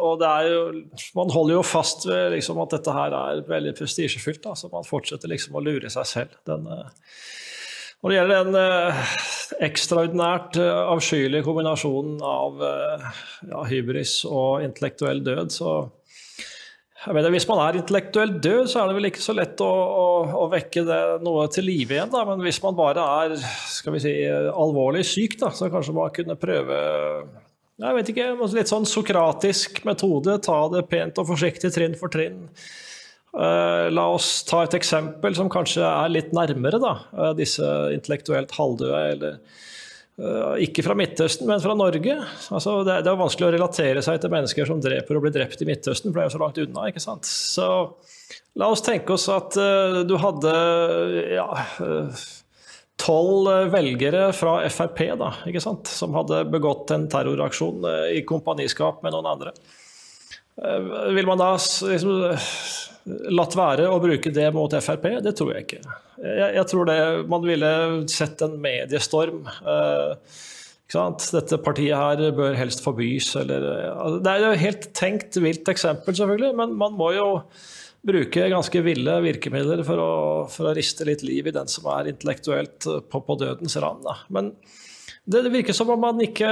og 0.09 0.19
det 0.19 0.33
er 0.33 0.51
jo, 0.51 0.65
man 1.21 1.31
holder 1.37 1.55
jo 1.61 1.67
fast 1.71 2.09
ved 2.09 2.33
liksom, 2.35 2.59
at 2.65 2.75
dette 2.75 2.97
her 2.97 3.15
er 3.21 3.45
veldig 3.47 3.77
prestisjefylt. 3.79 4.51
Så 4.59 4.71
man 4.73 4.89
fortsetter 4.89 5.31
liksom 5.31 5.55
å 5.55 5.63
lure 5.63 5.93
seg 5.95 6.09
selv. 6.17 6.35
Den, 6.51 6.67
når 7.99 8.11
det 8.11 8.19
gjelder 8.19 8.45
den 8.47 8.59
eh, 8.59 9.15
ekstraordinært 9.67 10.59
eh, 10.63 10.83
avskyelige 10.95 11.47
kombinasjonen 11.47 12.21
av 12.23 12.61
eh, 12.63 13.07
ja, 13.51 13.63
hybris 13.71 14.21
og 14.27 14.67
intellektuell 14.67 15.23
død, 15.27 15.55
så 15.55 15.73
jeg 17.05 17.15
mener, 17.15 17.31
Hvis 17.31 17.47
man 17.49 17.61
er 17.63 17.79
intellektuelt 17.79 18.41
død, 18.43 18.65
så 18.71 18.81
er 18.81 18.89
det 18.89 18.97
vel 18.97 19.09
ikke 19.11 19.23
så 19.23 19.35
lett 19.37 19.61
å, 19.63 19.69
å, 19.71 20.07
å 20.43 20.47
vekke 20.51 20.83
det 20.89 21.03
noe 21.23 21.45
til 21.55 21.69
live 21.69 21.95
igjen. 21.95 22.11
Da. 22.11 22.25
Men 22.27 22.43
hvis 22.43 22.59
man 22.65 22.79
bare 22.79 23.05
er 23.23 23.37
skal 23.71 23.95
vi 23.95 24.03
si, 24.03 24.15
alvorlig 24.27 25.05
syk, 25.07 25.39
da, 25.39 25.53
så 25.55 25.71
kanskje 25.73 25.95
man 25.97 26.11
kunne 26.15 26.39
prøve 26.41 26.81
jeg 27.79 27.95
vet 27.95 28.09
ikke, 28.11 28.25
litt 28.57 28.71
sånn 28.73 28.89
sokratisk 28.91 29.85
metode. 29.87 30.35
Ta 30.43 30.59
det 30.73 30.83
pent 30.91 31.21
og 31.23 31.29
forsiktig, 31.29 31.71
trinn 31.71 31.95
for 31.99 32.11
trinn. 32.11 32.49
Uh, 33.29 33.87
la 33.93 34.09
oss 34.11 34.41
ta 34.49 34.65
et 34.65 34.75
eksempel 34.75 35.37
som 35.39 35.51
kanskje 35.53 35.85
er 35.87 36.11
litt 36.11 36.33
nærmere 36.35 36.81
da, 36.83 36.95
uh, 37.15 37.31
disse 37.39 37.63
intellektuelt 37.95 38.57
halvdøde. 38.57 39.03
eller 39.13 39.39
Eh, 39.39 39.68
ikke 40.19 40.83
fra 40.83 40.97
Midtøsten, 40.99 41.47
men 41.47 41.61
fra 41.63 41.77
Norge. 41.79 42.17
Altså, 42.51 42.81
det, 42.83 42.95
er, 42.97 43.05
det, 43.07 43.13
er 43.13 43.21
vanskelig 43.21 43.47
å 43.47 43.53
relatere 43.55 44.03
seg 44.03 44.19
til 44.19 44.33
mennesker 44.33 44.67
som 44.67 44.81
dreper 44.83 45.19
og 45.19 45.23
blir 45.23 45.35
drept 45.37 45.63
i 45.63 45.69
Midtøsten, 45.69 46.11
for 46.11 46.19
det 46.19 46.25
er 46.25 46.31
jo 46.31 46.35
så 46.35 46.41
langt 46.43 46.59
unna. 46.65 46.89
ikke 46.91 47.03
sant? 47.05 47.29
Så 47.29 47.69
la 48.59 48.71
oss 48.73 48.83
tenke 48.83 49.15
oss 49.15 49.29
at 49.31 49.55
uh, 49.61 50.01
du 50.09 50.17
hadde 50.19 50.55
ja, 51.37 51.47
tolv 52.99 53.47
uh, 53.47 53.69
velgere 53.71 54.29
fra 54.35 54.59
Frp 54.75 55.05
da, 55.21 55.33
ikke 55.47 55.63
sant? 55.63 55.87
som 55.87 56.17
hadde 56.19 56.43
begått 56.51 56.91
en 56.97 57.07
terroraksjon 57.13 57.87
uh, 57.87 58.09
i 58.11 58.25
kompaniskap 58.27 59.05
med 59.07 59.15
noen 59.15 59.31
andre. 59.37 59.55
vil 61.15 61.27
man 61.31 61.39
da 61.39 61.53
liksom, 61.55 62.33
latt 63.33 63.57
være 63.59 63.89
å 63.91 64.01
bruke 64.03 64.33
det 64.35 64.47
mot 64.55 64.75
Frp? 64.85 65.09
Det 65.25 65.35
tror 65.39 65.55
jeg 65.55 65.67
ikke. 65.67 65.97
Jeg, 66.23 66.53
jeg 66.59 66.67
tror 66.71 66.89
det, 66.89 67.01
man 67.31 67.47
ville 67.47 67.73
sett 68.11 68.43
en 68.45 68.59
mediestorm. 68.63 69.45
Eh, 69.47 70.39
Dette 70.89 71.59
partiet 71.61 71.93
her 72.01 72.31
bør 72.33 72.55
helst 72.57 72.81
forbys, 72.81 73.35
eller 73.37 73.67
altså, 73.93 74.23
Det 74.25 74.33
er 74.33 74.45
jo 74.47 74.63
helt 74.63 74.87
tenkt 74.97 75.37
vilt 75.45 75.69
eksempel, 75.69 76.17
selvfølgelig, 76.17 76.55
men 76.57 76.73
man 76.81 76.97
må 76.97 77.11
jo 77.13 77.27
bruke 78.09 78.47
ganske 78.49 78.81
ville 78.87 79.19
virkemidler 79.21 79.83
for 79.85 80.01
å, 80.01 80.13
for 80.49 80.71
å 80.71 80.75
riste 80.77 81.05
litt 81.05 81.25
liv 81.27 81.51
i 81.51 81.53
den 81.53 81.69
som 81.69 81.91
er 81.93 82.09
intellektuelt 82.15 82.87
på, 83.11 83.21
på 83.21 83.37
dødens 83.41 83.77
rand. 83.83 84.07
Men 84.33 84.55
det, 85.29 85.43
det 85.45 85.53
virker 85.53 85.77
som 85.77 85.91
om 85.93 86.01
man 86.01 86.23
ikke 86.25 86.49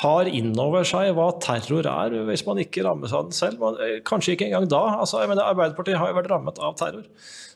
tar 0.00 0.30
inn 0.32 0.54
over 0.60 0.86
seg 0.88 1.12
hva 1.16 1.28
terror 1.42 1.86
er, 1.90 2.14
hvis 2.28 2.44
man 2.46 2.60
ikke 2.62 2.84
rammes 2.86 3.12
av 3.16 3.28
den 3.28 3.36
selv. 3.36 3.60
Man, 3.60 3.76
eh, 3.84 3.98
kanskje 4.06 4.36
ikke 4.36 4.48
engang 4.48 4.68
da. 4.70 4.82
Altså, 5.02 5.20
mener, 5.28 5.44
Arbeiderpartiet 5.44 6.00
har 6.00 6.12
jo 6.12 6.18
vært 6.20 6.30
rammet 6.32 6.60
av 6.62 6.78
terror. 6.80 7.04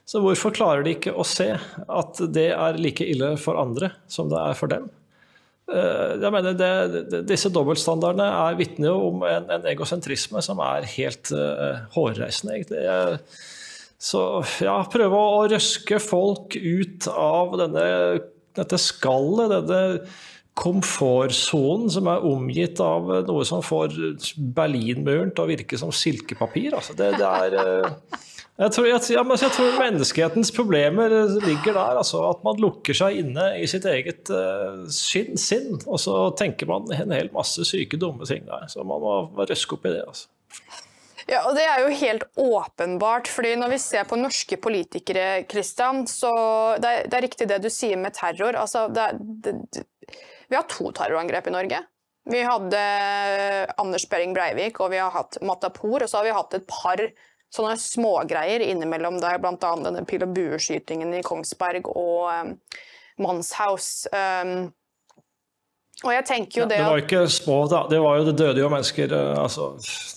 Så 0.05 0.21
hvorfor 0.21 0.53
klarer 0.53 0.85
de 0.85 0.93
ikke 0.99 1.15
å 1.17 1.25
se 1.25 1.55
at 1.55 2.21
det 2.35 2.51
er 2.53 2.81
like 2.81 3.07
ille 3.09 3.35
for 3.41 3.57
andre 3.61 3.95
som 4.11 4.29
det 4.29 4.43
er 4.43 4.59
for 4.59 4.73
dem? 4.73 4.91
Eh, 5.73 6.21
jeg 6.21 6.35
mener, 6.35 6.53
det, 6.59 7.25
Disse 7.31 7.49
dobbeltstandardene 7.53 8.29
er 8.43 8.61
vitner 8.61 8.93
om 8.93 9.25
en, 9.25 9.49
en, 9.49 9.65
egosentrisme 9.73 10.43
som 10.45 10.61
er 10.61 10.85
helt 10.99 11.33
uh, 11.33 11.87
hårreisende, 11.97 12.59
egentlig. 12.59 12.85
Så 14.05 14.21
ja, 14.61 14.77
prøve 14.93 15.17
å 15.17 15.47
røske 15.49 15.97
folk 16.03 16.59
ut 16.61 17.09
av 17.09 17.57
denne, 17.63 17.89
dette 18.59 18.81
skallet, 18.83 19.55
denne 19.55 19.81
komfortsonen 20.55 21.91
som 21.91 22.09
er 22.11 22.27
omgitt 22.29 22.79
av 22.83 23.11
noe 23.27 23.47
som 23.47 23.63
får 23.65 23.97
Berlinmuren 24.55 25.33
til 25.35 25.45
å 25.45 25.51
virke 25.51 25.79
som 25.81 25.91
silkepapir. 25.95 26.77
Altså 26.79 26.95
det, 26.99 27.11
det 27.19 27.27
er, 27.27 27.57
eh, 27.59 28.21
jeg, 28.63 28.75
tror, 28.77 28.87
jeg, 28.87 29.01
jeg 29.11 29.53
tror, 29.57 29.73
menneskehetens 29.81 30.53
problemer 30.55 31.17
ligger 31.43 31.75
der. 31.75 31.99
Altså 31.99 32.23
at 32.29 32.45
man 32.47 32.61
lukker 32.63 32.95
seg 32.95 33.19
inne 33.25 33.51
i 33.59 33.67
sitt 33.71 33.89
eget 33.91 34.31
uh, 34.31 34.87
sinn, 34.95 35.35
sinn, 35.41 35.75
og 35.85 35.99
så 36.03 36.29
tenker 36.39 36.71
man 36.71 36.87
en 36.95 37.15
hel 37.15 37.33
masse 37.35 37.67
syke, 37.67 37.99
dumme 37.99 38.29
ting 38.31 38.47
der. 38.47 38.69
Så 38.71 38.87
man 38.87 39.03
må 39.03 39.19
røske 39.43 39.75
opp 39.75 39.89
i 39.91 39.97
det. 39.97 40.05
altså. 40.07 40.31
Ja, 41.25 41.41
og 41.49 41.57
Det 41.57 41.65
er 41.65 41.81
jo 41.83 41.99
helt 41.99 42.25
åpenbart. 42.37 43.29
fordi 43.29 43.57
Når 43.57 43.75
vi 43.75 43.79
ser 43.79 44.07
på 44.07 44.21
norske 44.21 44.57
politikere, 44.57 45.45
Christian, 45.51 46.07
så 46.07 46.31
det 46.79 46.91
er, 46.91 47.09
det 47.09 47.19
er 47.19 47.27
riktig 47.27 47.49
det 47.51 47.63
du 47.65 47.71
sier 47.73 47.99
med 47.99 48.15
terror. 48.15 48.55
altså 48.55 48.87
det, 48.93 49.09
det, 49.43 49.85
vi 50.49 50.59
har 50.59 50.67
to 50.71 50.91
terrorangrep 50.95 51.51
i 51.51 51.55
Norge. 51.55 51.83
Vi 52.31 52.41
hadde 52.41 52.81
Anders 53.77 54.09
Behring 54.09 54.33
Breivik 54.37 54.81
og 54.81 54.95
vi 54.95 55.01
har 55.03 55.13
hatt 55.13 55.37
Matapour, 55.45 56.03
og 56.03 56.09
så 56.09 56.21
har 56.21 56.29
vi 56.29 56.37
hatt 56.37 56.57
et 56.57 56.69
par 56.71 57.03
sånne 57.55 57.77
smågreier 57.79 58.65
innimellom 58.65 59.21
der, 59.23 59.39
bl.a. 59.43 59.75
denne 59.85 60.05
pil 60.09 60.25
og 60.27 60.33
bueskytingen 60.35 61.13
i 61.15 61.23
Kongsberg 61.27 61.91
og 61.93 62.31
um, 62.33 62.57
Manshaus. 63.23 64.09
Um, 64.11 64.73
og 66.05 66.11
jeg 66.11 66.25
tenker 66.27 66.61
jo 66.61 66.65
det 66.69 66.81
ja, 66.81 66.89
Det 66.89 66.91
var 66.91 67.03
ikke 67.05 67.21
små, 67.33 67.59
da. 67.71 67.85
Det 67.89 68.01
var 68.03 68.19
jo 68.19 68.25
det 68.27 68.35
døde 68.37 68.61
jo 68.61 68.71
mennesker. 68.73 69.13
Eh, 69.15 69.37
altså, 69.41 69.69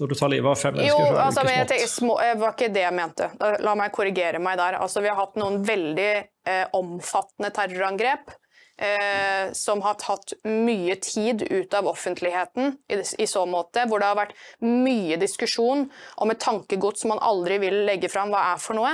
når 0.01 0.09
du 0.09 0.15
tar 0.17 0.31
livet 0.33 0.49
av 0.51 0.57
fem 0.59 0.73
mennesker, 0.75 0.89
jo, 0.89 1.05
så 1.05 1.11
er 1.11 1.13
det 1.13 1.27
altså, 1.27 1.43
ikke 1.43 1.53
smått. 1.53 1.69
Tenker, 1.69 1.91
små, 1.93 2.17
var 2.41 2.55
ikke 2.55 2.71
det 2.73 2.83
jeg 2.83 2.95
mente. 2.97 3.29
La 3.63 3.75
meg 3.79 3.93
korrigere 3.95 4.41
meg 4.43 4.57
der. 4.59 4.79
Altså, 4.81 5.03
vi 5.05 5.11
har 5.11 5.19
hatt 5.21 5.37
noen 5.39 5.61
veldig 5.67 6.09
eh, 6.17 6.65
omfattende 6.75 7.53
terrorangrep 7.55 8.33
eh, 8.77 9.53
som 9.57 9.81
har 9.85 9.97
tatt 10.01 10.33
mye 10.45 10.95
tid 11.03 11.43
ut 11.49 11.73
av 11.77 11.89
offentligheten 11.89 12.77
i, 12.89 12.99
i, 13.01 13.27
så 13.29 13.45
måte, 13.49 13.85
hvor 13.89 14.01
det 14.01 14.11
har 14.11 14.19
vært 14.19 14.37
mye 14.63 15.17
diskusjon 15.21 15.87
om 16.23 16.33
et 16.33 16.41
tankegods 16.43 17.03
som 17.03 17.13
man 17.15 17.23
aldri 17.25 17.59
vil 17.63 17.83
legge 17.89 18.11
fram 18.11 18.33
hva 18.33 18.45
er 18.53 18.61
for 18.61 18.77
noe. 18.77 18.93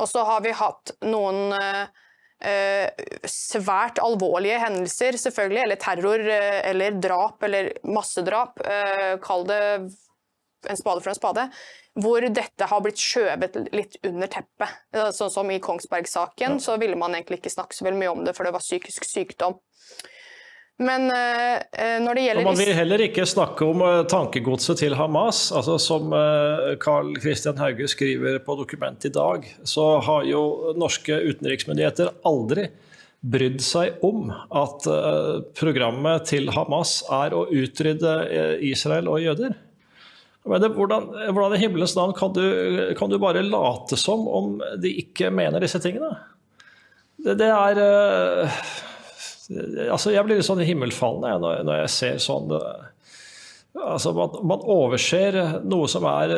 Og 0.00 0.10
så 0.10 0.24
har 0.26 0.42
vi 0.44 0.54
hatt 0.56 0.94
noen 1.06 1.52
eh, 1.54 3.04
svært 3.30 4.00
alvorlige 4.02 4.60
hendelser, 4.62 5.18
selvfølgelig, 5.20 5.62
eller 5.66 5.82
terror 5.82 6.24
eh, 6.38 6.60
eller 6.70 6.98
drap 7.02 7.44
eller 7.46 7.74
massedrap, 7.86 8.62
eh, 8.64 9.14
kall 9.24 9.46
det 9.50 9.62
en 10.70 10.80
spade 10.80 11.04
for 11.04 11.12
en 11.12 11.18
spade, 11.18 11.46
hvor 12.00 12.26
dette 12.26 12.68
har 12.70 12.82
blitt 12.84 13.00
skjøvet 13.00 13.60
litt 13.74 13.98
under 14.06 14.30
teppet. 14.30 14.80
Sånn 15.14 15.32
som 15.32 15.52
i 15.52 15.60
Kongsberg-saken, 15.62 16.58
så 16.62 16.78
ville 16.82 16.98
man 16.98 17.14
egentlig 17.14 17.42
ikke 17.42 17.54
snakke 17.54 17.76
så 17.76 17.86
veldig 17.86 18.00
mye 18.00 18.16
om 18.16 18.26
det, 18.26 18.34
for 18.36 18.46
det 18.46 18.54
var 18.56 18.64
psykisk 18.64 19.06
sykdom. 19.06 19.60
Men 20.82 21.06
uh, 21.06 21.60
når 22.02 22.18
det 22.18 22.22
gjelder 22.24 22.42
og 22.42 22.48
Man 22.48 22.58
vil 22.58 22.74
heller 22.74 23.02
ikke 23.04 23.26
snakke 23.30 23.66
om 23.68 23.82
uh, 23.84 24.00
tankegodset 24.10 24.80
til 24.82 24.96
Hamas. 24.98 25.46
altså 25.54 25.76
Som 25.78 26.10
uh, 26.10 26.74
Carl 26.82 27.12
Christian 27.22 27.60
Hauge 27.62 27.86
skriver 27.90 28.40
på 28.42 28.56
dokumentet 28.58 29.12
i 29.12 29.14
dag, 29.14 29.46
så 29.62 30.00
har 30.02 30.26
jo 30.26 30.74
norske 30.78 31.14
utenriksmyndigheter 31.30 32.10
aldri 32.26 32.72
brydd 33.24 33.62
seg 33.64 34.02
om 34.04 34.26
at 34.52 34.84
programmet 35.56 36.26
til 36.28 36.50
Hamas 36.52 36.98
er 37.08 37.32
å 37.32 37.46
utrydde 37.48 38.10
Israel 38.68 39.08
og 39.08 39.22
jøder. 39.22 39.54
Det, 40.44 40.68
hvordan, 40.76 41.06
hvordan, 41.32 41.54
i 41.56 41.60
himmelens 41.62 41.94
navn 41.96 42.12
kan 42.16 42.32
du, 42.36 42.42
kan 42.98 43.08
du, 43.08 43.16
bare 43.18 43.42
late 43.46 43.96
som 43.96 44.26
om 44.28 44.58
de 44.80 44.90
ikke 45.00 45.30
mener 45.32 45.64
disse 45.64 45.80
tingene? 45.80 46.10
Det, 47.16 47.38
det 47.40 47.48
er 47.48 47.80
uh, 47.80 48.64
Altså, 49.92 50.12
jeg 50.12 50.24
blir 50.24 50.38
litt 50.38 50.46
sånn 50.46 50.62
himmelfallende 50.64 51.38
når, 51.40 51.64
når 51.68 51.80
jeg 51.82 51.92
ser 51.94 52.20
sånn 52.24 52.52
uh, 52.52 52.84
altså, 53.82 54.12
man, 54.16 54.36
man, 54.46 54.64
overser 54.74 55.38
noe 55.64 55.88
som 55.90 56.06
er 56.08 56.34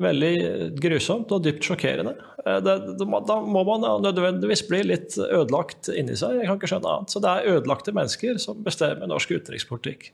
veldig 0.00 0.34
grusomt 0.80 1.32
og 1.34 1.42
dypt 1.44 1.66
sjokkerende. 1.66 2.14
Eh, 2.44 2.60
det, 2.64 2.76
da 3.00 3.38
må 3.42 3.64
man 3.66 3.86
nødvendigvis 4.04 4.66
bli 4.68 4.84
litt 4.92 5.16
ødelagt 5.18 5.90
inni 5.92 6.16
seg. 6.18 6.38
Jeg 6.40 6.50
kan 6.50 6.60
ikke 6.60 6.70
skjønne 6.70 6.92
annet. 6.92 7.12
Så 7.12 7.22
det 7.24 7.32
er 7.32 7.56
ødelagte 7.56 7.96
mennesker 7.96 8.40
som 8.42 8.62
bestemmer 8.66 9.10
norsk 9.10 9.34
utenrikspolitikk. 9.36 10.12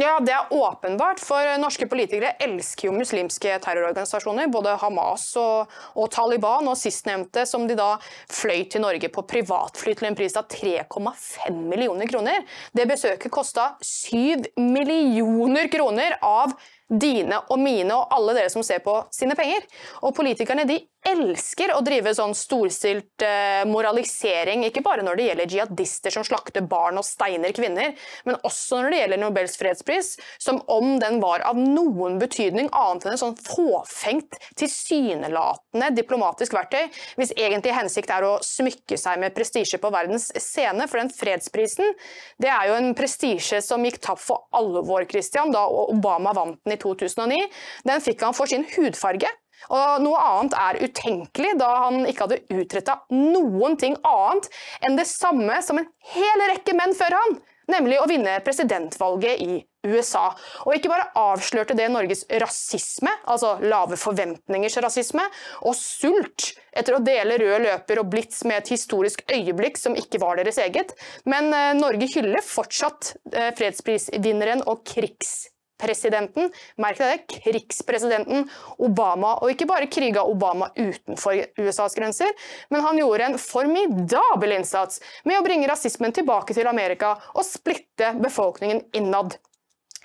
Ja, 0.00 0.20
Det 0.20 0.32
er 0.32 0.46
åpenbart, 0.50 1.20
for 1.20 1.44
norske 1.60 1.84
politikere 1.84 2.30
elsker 2.40 2.86
jo 2.86 2.94
muslimske 2.96 3.58
terrororganisasjoner. 3.60 4.48
Både 4.48 4.72
Hamas 4.80 5.26
og, 5.36 5.68
og 5.92 6.08
Taliban, 6.14 6.70
og 6.72 6.78
sistnevnte 6.80 7.44
som 7.44 7.66
de 7.68 7.76
da 7.76 7.98
fløy 8.32 8.64
til 8.72 8.80
Norge 8.80 9.10
på 9.12 9.26
privatfly 9.28 9.92
til 9.98 10.08
en 10.08 10.16
pris 10.16 10.38
av 10.40 10.48
3,5 10.48 11.52
millioner 11.52 12.08
kroner. 12.08 12.48
Det 12.72 12.88
besøket 12.88 13.34
kosta 13.34 13.74
7 13.84 14.48
millioner 14.56 15.68
kroner 15.68 16.16
av 16.24 16.56
dine 16.88 17.42
og 17.52 17.60
mine 17.60 17.92
og 17.92 18.16
alle 18.16 18.38
dere 18.38 18.50
som 18.56 18.64
ser 18.64 18.80
på 18.86 18.96
sine 19.12 19.36
penger. 19.36 19.68
Og 20.00 20.16
politikerne 20.16 20.64
de 20.64 20.80
elsker 21.08 21.72
å 21.72 21.80
drive 21.84 22.12
sånn 22.16 22.34
storstilt 22.36 23.24
eh, 23.24 23.62
moralisering, 23.68 24.66
ikke 24.68 24.82
bare 24.84 25.04
når 25.04 25.16
det 25.16 25.26
gjelder 25.28 25.54
jihadister 25.54 26.14
som 26.14 26.26
slakter 26.26 26.64
barn 26.68 27.00
og 27.00 27.06
steiner 27.06 27.54
kvinner, 27.56 27.94
men 28.28 28.38
også 28.46 28.80
når 28.80 28.92
det 28.92 29.00
gjelder 29.00 29.22
Nobels 29.22 29.56
fredspris, 29.60 30.12
som 30.42 30.60
om 30.70 30.98
den 31.00 31.20
var 31.22 31.44
av 31.48 31.58
noen 31.58 32.18
betydning 32.20 32.68
annet 32.76 33.06
enn 33.06 33.16
en 33.16 33.22
sånn 33.22 33.38
fåfengt, 33.40 34.36
tilsynelatende 34.60 35.90
diplomatisk 35.96 36.54
verktøy, 36.56 36.90
hvis 37.20 37.34
egentlig 37.36 37.76
hensikt 37.76 38.12
er 38.12 38.26
å 38.26 38.36
smykke 38.44 38.98
seg 39.00 39.20
med 39.22 39.34
prestisje 39.36 39.80
på 39.80 39.92
verdens 39.92 40.28
scene. 40.36 40.86
For 40.90 41.00
den 41.00 41.12
fredsprisen, 41.14 41.94
det 42.42 42.50
er 42.52 42.70
jo 42.70 42.78
en 42.78 42.94
prestisje 42.98 43.62
som 43.64 43.84
gikk 43.86 44.00
tapt 44.04 44.22
for 44.24 44.48
alvor, 44.56 45.06
Christian, 45.10 45.52
da 45.54 45.64
Obama 45.66 46.34
vant 46.36 46.60
den 46.66 46.76
i 46.76 46.80
2009. 46.80 47.46
Den 47.88 48.04
fikk 48.04 48.26
han 48.26 48.36
for 48.36 48.50
sin 48.50 48.66
hudfarge. 48.76 49.30
Og 49.68 50.02
Noe 50.04 50.24
annet 50.24 50.56
er 50.56 50.80
utenkelig, 50.86 51.54
da 51.60 51.70
han 51.84 52.02
ikke 52.08 52.26
hadde 52.26 52.60
utretta 52.62 53.00
noen 53.12 53.76
ting 53.80 53.98
annet 54.06 54.48
enn 54.86 54.98
det 54.98 55.08
samme 55.10 55.60
som 55.64 55.80
en 55.80 55.90
hel 56.14 56.46
rekke 56.50 56.74
menn 56.78 56.96
før 56.96 57.18
han, 57.18 57.40
nemlig 57.70 58.00
å 58.00 58.08
vinne 58.10 58.38
presidentvalget 58.44 59.42
i 59.44 59.60
USA. 59.86 60.30
Og 60.66 60.74
ikke 60.76 60.90
bare 60.92 61.08
avslørte 61.16 61.76
det 61.78 61.88
Norges 61.92 62.26
rasisme, 62.42 63.12
altså 63.30 63.54
lave 63.64 63.98
forventningers 64.00 64.76
rasisme, 64.84 65.24
og 65.64 65.76
sult 65.78 66.50
etter 66.76 66.96
å 66.96 67.04
dele 67.04 67.38
rød 67.40 67.64
løper 67.66 68.02
og 68.02 68.10
blits 68.12 68.42
med 68.48 68.60
et 68.60 68.74
historisk 68.74 69.24
øyeblikk 69.30 69.80
som 69.80 69.96
ikke 69.98 70.20
var 70.22 70.40
deres 70.40 70.60
eget, 70.62 70.92
men 71.28 71.52
eh, 71.54 71.72
Norge 71.78 72.10
hyller 72.12 72.44
fortsatt 72.44 73.14
eh, 73.32 73.50
fredsprisvinneren 73.58 74.66
og 74.68 74.84
krigs 74.88 75.48
presidenten, 75.80 76.50
merk 76.80 77.00
deg 77.00 77.12
det, 77.12 77.40
krigspresidenten 77.40 78.46
Obama. 78.78 79.36
Og 79.40 79.54
ikke 79.54 79.68
bare 79.70 79.90
kriga 79.90 80.24
Obama 80.28 80.70
utenfor 80.76 81.40
USAs 81.60 81.96
grenser, 81.98 82.32
men 82.70 82.84
han 82.84 83.00
gjorde 83.00 83.30
en 83.30 83.38
formidabel 83.40 84.58
innsats 84.60 85.00
med 85.24 85.40
å 85.40 85.44
bringe 85.46 85.68
rasismen 85.70 86.14
tilbake 86.16 86.56
til 86.56 86.68
Amerika 86.70 87.16
og 87.34 87.46
splitte 87.46 88.14
befolkningen 88.20 88.84
innad. 88.96 89.38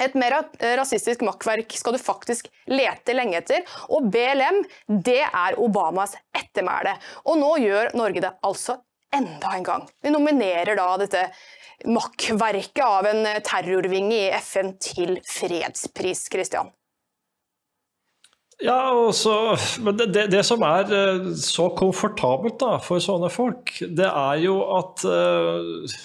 Et 0.02 0.16
mer 0.20 0.42
rasistisk 0.76 1.22
makkverk 1.24 1.72
skal 1.80 1.96
du 1.96 2.02
faktisk 2.02 2.50
lete 2.68 3.16
lenge 3.16 3.40
etter, 3.40 3.64
og 3.88 4.10
BLM 4.12 4.60
det 5.08 5.22
er 5.24 5.60
Obamas 5.62 6.18
ettermæle. 6.36 6.98
Og 7.24 7.40
nå 7.40 7.54
gjør 7.64 7.96
Norge 7.96 8.26
det 8.26 8.34
altså 8.44 8.82
enda 9.16 9.54
en 9.56 9.64
gang. 9.64 9.86
Vi 10.04 10.12
nominerer 10.12 10.76
da 10.76 10.90
dette 11.00 11.22
makkverket 11.84 12.84
av 12.86 13.08
en 13.10 13.28
terrorvinge 13.46 14.16
i 14.16 14.34
FN 14.40 14.74
til 14.82 15.18
fredspris, 15.28 16.26
Christian. 16.32 16.72
Ja, 18.64 18.94
også, 18.96 19.34
men 19.84 19.98
det, 20.00 20.14
det, 20.16 20.30
det, 20.32 20.42
som 20.48 20.64
er 20.64 20.92
eh, 20.96 21.26
så 21.36 21.68
komfortabelt 21.76 22.56
da, 22.62 22.78
for 22.80 23.04
sånne 23.04 23.28
folk, 23.34 23.74
det 23.98 24.08
er 24.08 24.40
jo 24.46 24.62
at, 24.78 25.04
eh, 25.04 25.98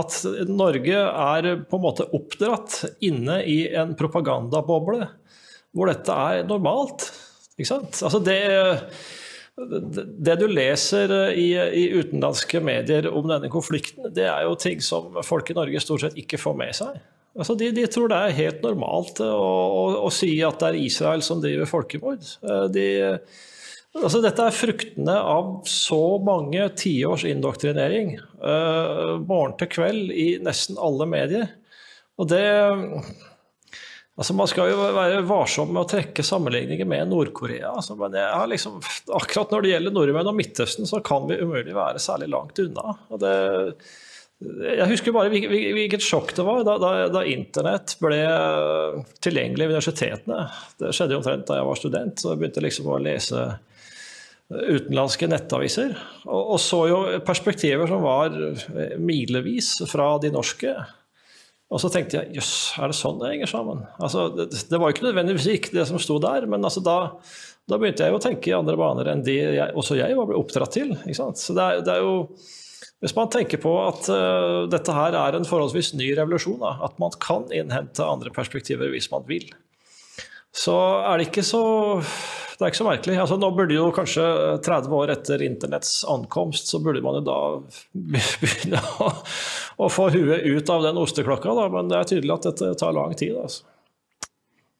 at 0.00 0.16
Norge 0.48 1.02
er 1.04 1.50
på 1.68 1.76
en 1.76 1.84
måte 1.84 2.08
oppdratt 2.16 2.80
inne 3.04 3.42
i 3.44 3.66
en 3.76 3.92
propagandaboble 3.98 5.10
hvor 5.76 5.92
dette 5.92 6.14
er 6.32 6.48
normalt. 6.48 7.10
Ikke 7.58 7.68
sant? 7.68 8.00
Altså 8.00 8.22
det 8.24 8.40
det 9.58 10.36
du 10.38 10.46
leser 10.50 11.12
eh, 11.14 11.38
i, 11.40 11.48
i, 11.56 11.84
utenlandske 11.98 12.60
medier 12.62 13.08
om 13.10 13.26
denne 13.28 13.50
konflikten, 13.52 14.10
det 14.14 14.28
er 14.30 14.46
jo 14.46 14.56
ting 14.60 14.82
som 14.84 15.18
folk 15.26 15.50
i 15.50 15.56
Norge 15.58 15.82
stort 15.82 16.04
sett 16.04 16.18
ikke 16.20 16.40
får 16.40 16.58
med 16.58 16.76
seg. 16.78 16.98
Altså 17.38 17.54
de, 17.58 17.70
de, 17.74 17.84
tror 17.90 18.10
det 18.10 18.18
er 18.18 18.38
helt 18.38 18.64
normalt 18.64 19.20
å, 19.22 19.28
å, 19.28 19.84
å, 20.06 20.10
si 20.14 20.32
at 20.46 20.58
det 20.62 20.72
er 20.72 20.80
Israel 20.82 21.22
som 21.26 21.42
driver 21.42 21.70
folkemord. 21.70 22.26
Eh, 22.42 22.64
de, 22.74 22.86
altså 23.98 24.22
dette 24.22 24.46
er 24.46 24.56
fruktene 24.56 25.16
av 25.18 25.52
så 25.70 26.02
mange 26.22 26.68
tiårs 26.78 27.26
indoktrinering, 27.26 28.18
morgen 28.38 29.56
til 29.58 29.70
kveld, 29.72 30.12
i 30.14 30.28
nesten 30.44 30.78
alle 30.78 31.06
medier. 31.10 31.48
Og 32.18 32.30
det 32.30 32.44
Altså, 34.18 34.34
man 34.34 34.48
skal 34.50 34.72
jo 34.72 34.82
være 34.96 35.22
varsom 35.28 35.70
med 35.70 35.84
å 35.84 35.88
trekke 35.92 36.24
sammenligninger 36.26 36.88
med 36.90 37.06
Nord-Korea. 37.12 37.70
Altså, 37.78 37.94
men 38.00 38.16
liksom, 38.50 38.80
akkurat 39.14 39.54
når 39.54 39.62
det 39.62 39.70
gjelder 39.70 39.94
nordmenn 39.94 40.30
og 40.32 40.34
Midtøsten, 40.34 40.88
så 40.90 40.98
kan 41.06 41.28
vi 41.30 41.38
umulig 41.38 41.76
være 41.76 42.02
særlig 42.02 42.26
langt 42.32 42.58
unna. 42.64 42.96
Det, 43.22 43.36
jeg 44.38 44.90
husker 44.90 45.14
bare 45.14 45.30
hvilket 45.30 46.02
sjokk 46.02 46.34
det 46.34 46.44
var 46.46 46.60
da, 46.66 46.76
da, 46.82 46.90
da, 47.10 47.22
internett 47.26 47.96
ble 48.02 48.20
tilgjengelig 49.22 49.66
ved 49.66 49.78
universitetene. 49.78 50.44
Det 50.78 50.92
skjedde 50.94 51.14
jo 51.16 51.22
omtrent 51.22 51.46
da 51.46 51.58
jeg 51.58 51.70
var 51.70 51.80
student. 51.80 52.18
så 52.18 52.34
Jeg 52.34 52.42
begynte 52.42 52.66
liksom 52.66 52.90
å 52.90 53.00
lese 53.02 53.46
utenlandske 54.48 55.30
nettaviser. 55.30 55.94
Og, 56.26 56.54
og 56.54 56.62
så 56.62 56.84
jo 56.90 57.00
perspektiver 57.26 57.90
som 57.90 58.02
var 58.02 58.34
milevis 59.02 59.76
fra 59.90 60.16
de 60.22 60.30
norske. 60.34 60.74
Og 61.68 61.82
så 61.82 61.90
tenkte 61.92 62.16
jeg 62.16 62.38
jøss, 62.38 62.52
er 62.80 62.88
det 62.88 62.96
sånn 62.96 63.18
det 63.20 63.34
henger 63.34 63.50
sammen? 63.50 63.82
Altså, 64.00 64.28
det, 64.32 64.48
det, 64.56 64.78
var 64.78 64.88
jo 64.88 64.96
ikke 64.96 65.08
nødvendigvis 65.10 65.48
ikke 65.52 65.74
det 65.76 65.84
som 65.90 66.00
sto 66.00 66.16
der, 66.22 66.46
men 66.48 66.64
altså, 66.64 66.80
da, 66.84 66.96
da, 67.68 67.76
begynte 67.76 68.06
jeg 68.06 68.16
å 68.16 68.22
tenke 68.24 68.48
i 68.48 68.56
andre 68.56 68.76
baner 68.80 69.10
enn 69.12 69.24
de 69.26 69.36
jeg, 69.36 69.68
også 69.76 69.98
jeg 69.98 70.16
var 70.16 70.32
oppdratt 70.38 70.78
til. 70.78 70.94
Så 71.12 71.56
det 71.56 71.66
er, 71.66 71.82
det 71.84 71.98
er, 71.98 72.06
jo 72.06 72.94
Hvis 73.04 73.14
man 73.14 73.28
tenker 73.30 73.60
på 73.60 73.74
at 73.84 74.08
uh, 74.08 74.64
dette 74.72 74.96
her 74.96 75.18
er 75.20 75.36
en 75.36 75.48
forholdsvis 75.48 75.92
ny 76.00 76.08
revolusjon, 76.16 76.56
da, 76.64 76.78
at 76.88 76.96
man 77.02 77.12
kan 77.20 77.44
innhente 77.52 78.06
andre 78.06 78.32
perspektiver 78.34 78.88
hvis 78.94 79.10
man 79.12 79.28
vil, 79.28 79.44
så 80.58 80.76
er 81.06 81.18
det 81.18 81.30
ikke 81.30 81.46
så 81.46 81.62
det 82.58 82.64
er 82.66 82.72
ikke 82.72 82.80
så 82.80 82.86
merkelig. 82.88 83.16
Altså, 83.22 83.36
nå 83.38 83.48
burde 83.54 83.76
jo 83.76 83.84
kanskje 83.94 84.24
30 84.66 84.94
år 84.98 85.12
etter 85.14 85.42
internetts 85.46 86.00
ankomst, 86.10 86.66
så 86.66 86.80
burde 86.82 87.04
man 87.04 87.20
jo 87.20 87.26
da 87.28 87.36
begynne 87.94 88.80
å, 88.98 89.12
å 89.78 89.90
få 89.92 90.08
huet 90.10 90.42
ut 90.42 90.72
av 90.74 90.82
den 90.88 90.98
osteklokka, 90.98 91.54
da. 91.54 91.68
men 91.70 91.92
det 91.92 92.00
er 92.00 92.10
tydelig 92.10 92.34
at 92.34 92.48
dette 92.50 92.72
tar 92.80 92.96
lang 92.96 93.14
tid. 93.14 93.36
Altså 93.38 93.77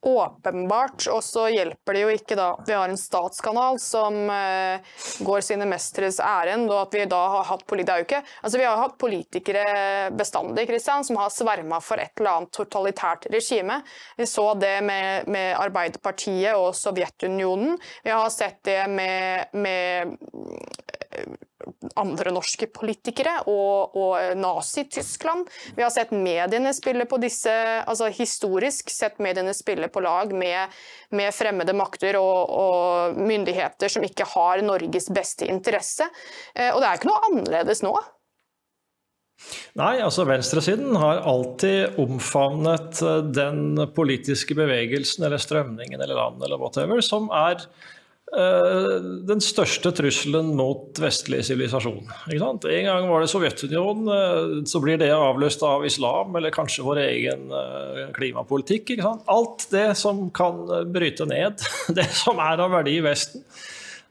åpenbart. 0.01 1.07
Og 1.13 1.23
så 1.25 1.49
hjelper 1.53 1.97
det 1.97 2.03
jo 2.05 2.13
ikke 2.15 2.37
da 2.39 2.49
vi 2.67 2.77
har 2.77 2.89
en 2.89 3.01
statskanal 3.01 3.81
som 3.83 4.17
uh, 4.31 4.79
går 5.27 5.45
sine 5.45 5.67
mestres 5.69 6.21
ærend, 6.23 6.69
og 6.71 6.85
at 6.87 6.99
vi 6.99 7.07
da 7.11 7.21
har 7.35 7.49
hatt 7.51 7.67
er 7.69 8.05
ikke, 8.05 8.23
altså 8.43 8.59
Vi 8.59 8.65
har 8.65 8.79
hatt 8.81 8.99
politikere 8.99 10.11
bestandig 10.17 10.67
Christian, 10.69 11.05
som 11.05 11.19
har 11.21 11.31
sverma 11.35 11.81
for 11.81 12.01
et 12.01 12.13
eller 12.19 12.39
annet 12.39 12.53
totalitært 12.53 13.29
regime. 13.33 13.81
Vi 14.17 14.27
så 14.27 14.55
det 14.55 14.79
med, 14.85 15.29
med 15.29 15.57
Arbeiderpartiet 15.59 16.55
og 16.57 16.75
Sovjetunionen. 16.77 17.79
Vi 18.05 18.11
har 18.11 18.31
sett 18.31 18.63
det 18.65 18.83
med, 18.91 19.53
med 19.53 20.17
andre 21.99 22.33
norske 22.35 22.69
politikere 22.73 23.35
og, 23.51 23.97
og 23.99 24.39
Nazi-Tyskland. 24.39 25.49
Vi 25.77 25.85
har 25.85 25.93
sett 25.95 26.13
mediene 26.15 26.73
spille 26.77 27.07
på 27.09 27.21
disse, 27.23 27.53
altså 27.85 28.11
historisk 28.15 28.93
sett 28.93 29.21
mediene 29.23 29.55
spille 29.57 29.91
på 29.93 30.03
lag 30.05 30.35
med, 30.35 30.75
med 31.15 31.35
fremmede 31.35 31.75
makter 31.77 32.19
og, 32.21 32.53
og, 32.53 33.19
myndigheter 33.19 33.91
som 33.93 34.05
ikke 34.07 34.29
har 34.35 34.63
Norges 34.67 35.09
beste 35.15 35.49
interesse. 35.49 36.09
Eh, 36.55 36.71
og 36.73 36.83
det 36.83 36.89
er 36.89 37.01
ikke 37.01 37.13
noe 37.13 37.27
annerledes 37.31 37.85
nå. 37.87 37.97
Nei, 39.79 40.01
altså 40.03 40.25
venstresiden 40.27 40.97
har 40.99 41.21
alltid 41.31 41.99
omfavnet 42.03 42.99
eh, 43.07 43.21
den 43.37 43.79
politiske 43.95 44.57
bevegelsen 44.59 45.29
eller 45.29 45.43
strømningen 45.43 46.01
eller 46.01 46.19
land 46.19 46.43
eller 46.43 46.59
whatever 46.59 47.03
som 47.05 47.31
er 47.31 47.63
den 48.29 49.41
største 49.41 49.89
trusselen 49.97 50.51
mot 50.57 50.99
vestlig 51.01 51.41
sivilisasjon. 51.49 52.11
En 52.29 52.85
gang 52.85 53.07
var 53.09 53.25
det 53.25 53.31
Sovjetunionen, 53.33 54.11
eh, 54.13 54.65
så 54.69 54.81
blir 54.85 54.99
det 55.01 55.09
avløst 55.15 55.63
av 55.65 55.87
islam 55.87 56.37
eller 56.37 56.53
kanskje 56.53 56.85
vår 56.85 57.01
egen 57.07 57.49
eh, 57.51 58.03
klimapolitikk. 58.17 58.93
Alt 59.33 59.69
det 59.73 59.97
som 59.97 60.29
kan 60.31 60.61
bryte 60.93 61.25
ned 61.29 61.65
det 61.97 62.09
som 62.13 62.41
er 62.43 62.61
av 62.61 62.73
verdi 62.77 62.99
i 62.99 63.05
Vesten, 63.05 63.45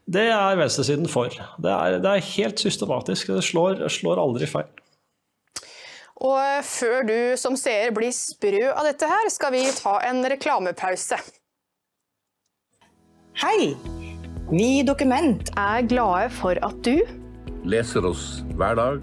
det 0.08 0.26
er 0.32 0.58
venstresiden 0.58 1.08
for. 1.10 1.30
Det 1.60 1.70
er, 1.70 1.98
det 2.02 2.10
er 2.10 2.28
helt 2.32 2.58
systematisk. 2.62 3.30
Det 3.36 3.44
slår, 3.44 3.84
slår 3.92 4.20
aldri 4.22 4.48
feil. 4.50 4.70
Og 6.18 6.64
før 6.66 7.04
du 7.06 7.18
som 7.38 7.54
seer 7.54 7.92
blir 7.94 8.10
sprø 8.10 8.72
av 8.72 8.88
dette 8.88 9.06
her, 9.06 9.28
skal 9.30 9.54
vi 9.54 9.62
ta 9.76 10.00
en 10.08 10.24
reklamepause. 10.26 11.20
Hei! 13.38 13.76
Vi 14.50 14.78
i 14.78 14.82
Dokument 14.82 15.50
er 15.60 15.82
glade 15.84 16.30
for 16.32 16.56
at 16.64 16.76
du 16.80 17.02
leser 17.68 18.06
oss 18.08 18.38
hver 18.56 18.78
dag. 18.78 19.02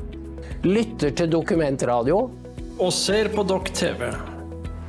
Lytter 0.66 1.12
til 1.14 1.28
dokumentradio. 1.30 2.24
Og 2.82 2.90
ser 2.92 3.30
på 3.30 3.44
Dokk 3.46 3.70
TV. 3.78 4.08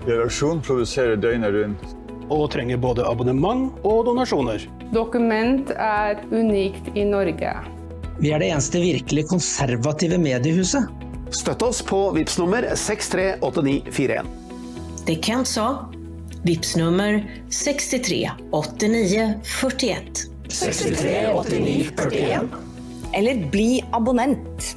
Redaksjonen 0.06 0.62
produserer 0.64 1.20
døgnet 1.20 1.52
rundt. 1.52 1.84
Og 2.32 2.46
trenger 2.54 2.80
både 2.80 3.04
abonnement 3.04 3.76
og 3.84 4.06
donasjoner. 4.08 4.64
Dokument 4.96 5.74
er 5.76 6.22
unikt 6.32 6.88
i 6.96 7.04
Norge. 7.04 7.52
Vi 8.16 8.32
er 8.32 8.40
det 8.40 8.48
eneste 8.48 8.80
virkelig 8.80 9.26
konservative 9.28 10.16
mediehuset. 10.18 10.88
Støtt 11.36 11.66
oss 11.66 11.82
på 11.84 12.00
VIPS 12.16 12.38
nummer 12.40 12.64
638941. 12.72 14.24
Det 15.04 15.18
Kent 15.20 15.52
sa. 15.52 15.66
VIPS 16.48 16.72
nummer 16.80 17.20
63 17.52 18.22
89 18.56 19.28
41. 19.52 20.26
63 20.48 21.26
89 21.34 21.92
41. 21.96 22.48
eller 23.14 23.50
bli 23.50 23.84
abonnent. 23.92 24.76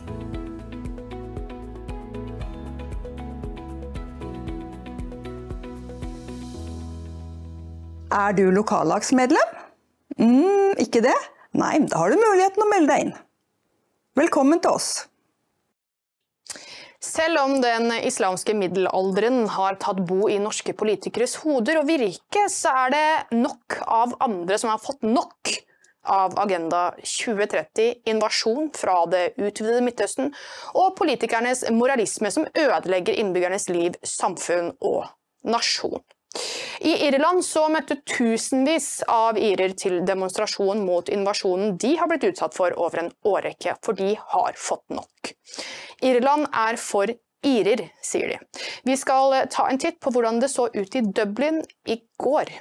Er 8.11 8.31
du 8.33 8.49
lokallagsmedlem? 8.51 9.55
mm, 10.17 10.79
ikke 10.81 11.01
det? 11.05 11.15
Nei, 11.53 11.79
da 11.85 12.01
har 12.01 12.09
du 12.13 12.17
muligheten 12.17 12.65
å 12.65 12.69
melde 12.69 12.93
deg 12.93 13.05
inn. 13.05 13.13
Velkommen 14.19 14.61
til 14.61 14.77
oss. 14.77 15.08
Selv 17.19 17.39
om 17.41 17.57
den 17.59 17.91
islamske 18.07 18.53
middelalderen 18.55 19.41
har 19.51 19.75
tatt 19.83 19.97
bo 20.07 20.29
i 20.31 20.37
norske 20.39 20.71
politikeres 20.77 21.33
hoder 21.41 21.81
og 21.81 21.89
virke, 21.89 22.45
så 22.47 22.71
er 22.85 22.93
det 22.93 23.39
nok 23.41 23.75
av 23.83 24.13
andre 24.23 24.55
som 24.61 24.71
har 24.71 24.79
fått 24.79 25.03
nok 25.03 25.51
av 26.07 26.37
Agenda 26.39 26.93
2030, 27.03 28.05
invasjon 28.07 28.69
fra 28.71 29.01
det 29.11 29.33
utvidede 29.35 29.81
Midtøsten 29.83 30.31
og 30.71 30.95
politikernes 31.01 31.65
moralisme 31.75 32.31
som 32.31 32.47
ødelegger 32.53 33.19
innbyggernes 33.19 33.67
liv, 33.67 33.99
samfunn 33.99 34.71
og 34.79 35.09
nasjon. 35.43 35.99
I 36.79 36.91
Irland 37.07 37.43
så 37.45 37.65
møtte 37.71 37.97
tusenvis 38.07 39.01
av 39.11 39.37
irer 39.37 39.73
til 39.77 39.99
demonstrasjon 40.07 40.83
mot 40.85 41.09
invasjonen 41.11 41.75
de 41.81 41.95
har 41.99 42.07
blitt 42.11 42.27
utsatt 42.29 42.55
for 42.55 42.75
over 42.79 43.03
en 43.03 43.11
årrekke, 43.27 43.75
for 43.83 43.97
de 43.97 44.13
har 44.33 44.55
fått 44.55 44.85
nok. 44.93 45.33
Irland 46.05 46.47
er 46.55 46.79
for 46.79 47.11
irer, 47.45 47.85
sier 48.03 48.35
de. 48.35 48.39
Vi 48.87 48.95
skal 48.99 49.35
ta 49.51 49.67
en 49.69 49.81
titt 49.81 49.99
på 49.99 50.13
hvordan 50.15 50.39
det 50.43 50.51
så 50.53 50.69
ut 50.73 50.95
i 50.95 51.03
Dublin 51.03 51.63
i 51.87 51.99
går. 52.21 52.53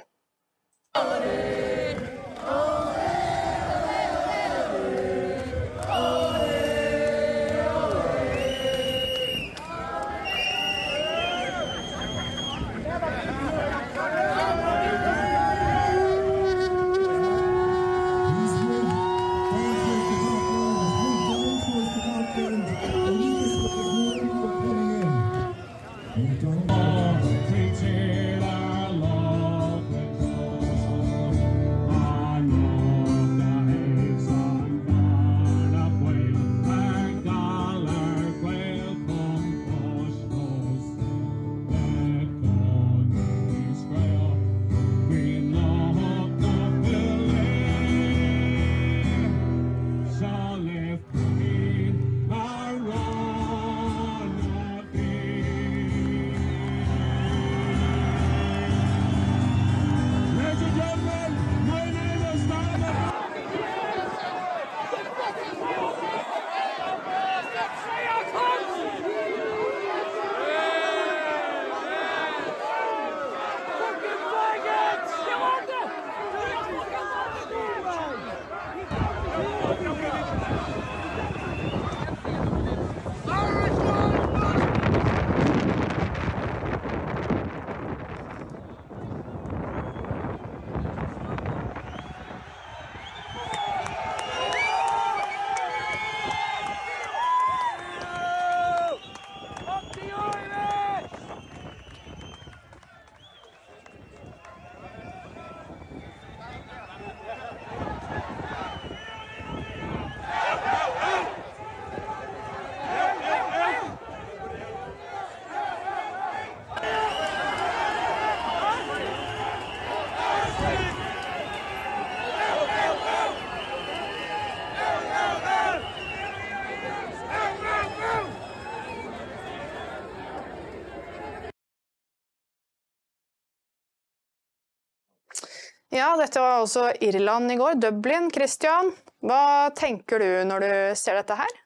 Ja, 135.99 136.13
dette 136.15 136.39
var 136.39 136.61
også 136.63 136.89
Irland 137.03 137.51
i 137.51 137.57
går. 137.59 137.79
Dublin. 137.83 138.29
Christian, 138.31 138.93
hva 139.25 139.69
tenker 139.75 140.21
du 140.23 140.29
når 140.47 140.63
du 140.63 140.71
ser 140.99 141.19
dette 141.19 141.35
her? 141.35 141.57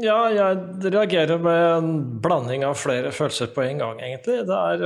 Ja, 0.00 0.30
jeg 0.32 0.92
reagerer 0.92 1.40
med 1.42 1.62
en 1.62 1.88
blanding 2.24 2.62
av 2.64 2.78
flere 2.80 3.10
følelser 3.12 3.50
på 3.52 3.64
en 3.64 3.80
gang, 3.82 3.98
egentlig. 4.00 4.38
Er, 4.46 4.84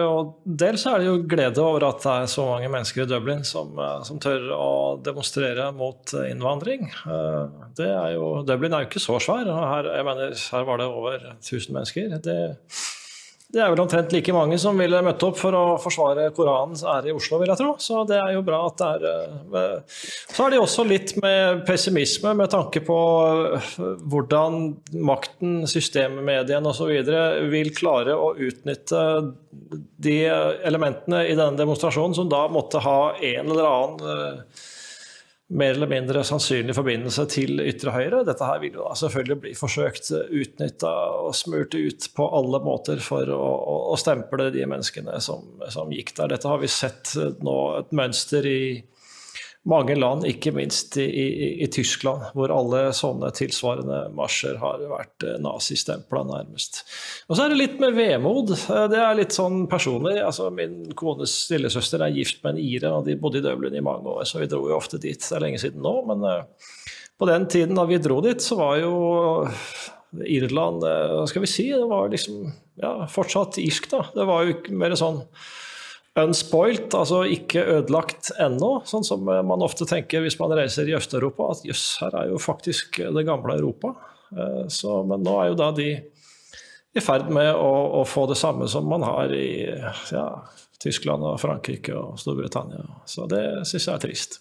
dels 0.62 0.86
er 0.88 0.98
det 0.98 1.06
jo 1.06 1.18
glede 1.30 1.62
over 1.62 1.86
at 1.90 2.02
det 2.02 2.14
er 2.24 2.30
så 2.32 2.46
mange 2.48 2.70
mennesker 2.72 3.04
i 3.04 3.10
Dublin 3.10 3.44
som, 3.46 3.70
eh, 3.78 4.00
som 4.06 4.18
tør 4.22 4.48
å 4.56 4.70
demonstrere 5.06 5.68
mot 5.76 6.14
innvandring. 6.24 6.88
Eh, 7.06 7.84
er 7.86 8.16
jo, 8.16 8.40
Dublin 8.46 8.74
er 8.74 8.86
jo 8.86 8.90
ikke 8.90 9.04
så 9.04 9.20
svær. 9.22 9.46
Her, 9.46 9.92
jeg 10.00 10.08
mener, 10.10 10.34
her 10.56 10.66
var 10.66 10.82
det 10.82 10.90
over 10.90 11.28
1000 11.38 11.76
mennesker. 11.76 12.18
Det 12.26 12.38
det 13.50 13.58
er 13.58 13.70
vel 13.72 13.80
omtrent 13.82 14.12
like 14.14 14.32
mange 14.34 14.56
som 14.62 14.78
ville 14.78 15.00
møtt 15.02 15.22
opp 15.26 15.38
for 15.40 15.56
å 15.58 15.62
forsvare 15.82 16.28
Koranens 16.36 16.84
ære 16.86 17.10
i 17.10 17.14
Oslo, 17.16 17.40
vil 17.40 17.50
jeg 17.50 17.58
tro. 17.58 17.72
Så 17.82 18.04
det 18.06 18.20
er 18.20 18.36
jo 18.36 18.44
bra 18.46 18.60
at 18.68 18.78
det 18.78 18.90
er 18.94 19.06
eh, 19.58 19.96
Så 20.30 20.44
er 20.44 20.54
det 20.54 20.60
også 20.62 20.84
litt 20.86 21.16
med 21.22 21.64
pessimisme 21.66 22.34
med 22.38 22.52
tanke 22.52 22.82
på 22.86 22.98
eh, 23.26 23.70
hvordan 24.12 24.60
makten, 25.02 25.64
systemet, 25.70 26.22
mediene 26.26 26.70
osv. 26.70 26.92
vil 27.50 27.72
klare 27.74 28.14
å 28.14 28.32
utnytte 28.38 29.02
de 29.50 30.18
elementene 30.30 31.24
i 31.26 31.34
denne 31.34 31.58
demonstrasjonen 31.58 32.14
som 32.14 32.30
da 32.30 32.44
måtte 32.52 32.82
ha 32.84 33.00
en 33.18 33.50
eller 33.50 33.66
annen 33.66 34.12
eh, 34.14 34.68
mer 35.50 35.74
eller 35.74 35.90
mindre 35.90 36.22
sannsynlig 36.26 36.74
forbindelse 36.76 37.24
til 37.32 37.58
ytre 37.64 37.94
høyre. 37.94 38.22
Dette 38.26 38.46
her 38.46 38.60
vil 38.62 38.76
jo 38.78 38.84
da 38.86 38.94
selvfølgelig 38.98 39.38
bli 39.42 39.54
forsøkt 39.58 40.12
utnytta 40.14 40.92
og 41.24 41.34
smurt 41.34 41.74
ut 41.74 42.06
på 42.14 42.28
alle 42.38 42.60
måter 42.62 43.02
for 43.02 43.32
å, 43.34 43.40
å 43.90 43.98
stemple 43.98 44.50
de 44.54 44.66
menneskene 44.70 45.18
som, 45.24 45.42
som, 45.72 45.90
gikk 45.90 46.14
der. 46.18 46.30
Dette 46.36 46.50
har 46.50 46.62
vi 46.62 46.70
sett 46.70 47.16
nå 47.42 47.56
et 47.80 47.90
mønster 47.96 48.46
i 48.46 48.62
mange 49.68 49.94
land, 49.99 50.25
ikke 50.25 50.55
minst 50.57 50.96
i, 50.96 51.05
i, 51.05 51.49
i, 51.64 51.66
Tyskland, 51.73 52.31
hvor 52.37 52.53
alle 52.55 52.94
sånne 52.96 53.29
tilsvarende 53.37 54.07
marsjer 54.16 54.57
har 54.62 54.81
vært 54.88 55.27
eh, 55.27 55.37
nazistempla, 55.42 56.23
nærmest. 56.31 56.81
Og 57.29 57.37
så 57.37 57.44
er 57.44 57.53
det 57.53 57.59
litt 57.61 57.77
med 57.83 57.92
vemod. 57.99 58.55
Eh, 58.57 58.87
det 58.92 59.03
er 59.05 59.18
litt 59.18 59.37
sånn 59.37 59.66
personlig. 59.70 60.16
altså 60.25 60.49
Min 60.55 60.81
kones 60.96 61.35
lillesøster 61.53 62.07
er 62.07 62.16
gift 62.16 62.40
med 62.44 62.57
en 62.57 62.62
ire, 62.64 62.94
og 62.96 63.05
de 63.09 63.18
bodde 63.20 63.42
i 63.42 63.44
Dublin 63.44 63.77
i 63.77 63.85
mange 63.85 64.09
år, 64.09 64.25
så 64.29 64.40
vi 64.40 64.49
dro 64.49 64.62
jo 64.70 64.79
ofte 64.79 65.01
dit. 65.03 65.20
Det 65.20 65.37
er 65.37 65.44
lenge 65.44 65.61
siden 65.61 65.85
nå, 65.85 65.94
men 66.09 66.25
uh, 66.25 66.79
på 67.20 67.29
den 67.29 67.44
tiden 67.53 67.77
da 67.77 67.85
vi 67.88 68.01
dro 68.01 68.23
dit, 68.25 68.40
så 68.40 68.57
var 68.57 68.79
jo 68.81 68.94
Irland 70.25 70.83
Hva 70.83 71.27
skal 71.29 71.44
vi 71.44 71.51
si? 71.53 71.68
Det 71.70 71.87
var 71.87 72.09
liksom 72.11 72.49
ja, 72.81 72.94
fortsatt 73.12 73.61
irsk, 73.61 73.90
da. 73.92 74.07
Det 74.16 74.25
var 74.27 74.49
jo 74.49 74.57
mer 74.73 74.96
sånn 74.99 75.20
unspoilt, 76.18 76.94
altså 76.96 77.23
ikke 77.31 77.62
ødelagt 77.77 78.33
ennå, 78.42 78.81
sånn 78.88 79.07
som 79.07 79.23
man 79.25 79.62
ofte 79.62 79.87
tenker 79.88 80.25
hvis 80.25 80.38
man 80.40 80.55
reiser 80.59 80.88
i 80.90 80.96
Øst-Europa, 80.99 81.53
at 81.55 81.66
jøss, 81.68 81.85
her 82.03 82.16
er 82.18 82.33
jo 82.33 82.40
faktisk 82.42 82.99
det 83.14 83.27
gamle 83.29 83.61
Europa. 83.61 83.94
Eh, 84.35 84.64
så, 84.73 85.01
men 85.07 85.23
nå 85.27 85.37
er 85.40 85.53
jo 85.53 85.61
da 85.61 85.70
de 85.77 85.90
i 86.90 87.03
ferd 87.05 87.31
med 87.31 87.53
å, 87.55 87.73
å 88.01 88.05
få 88.09 88.27
det 88.31 88.38
samme 88.38 88.66
som 88.70 88.88
man 88.90 89.05
har 89.07 89.31
i 89.35 89.70
ja, 90.11 90.27
Tyskland 90.83 91.23
og 91.23 91.38
Frankrike 91.42 91.94
og 91.94 92.18
Storbritannia. 92.18 92.83
Så 93.07 93.29
det 93.31 93.44
syns 93.68 93.87
jeg 93.87 93.94
er 93.94 94.03
trist. 94.03 94.40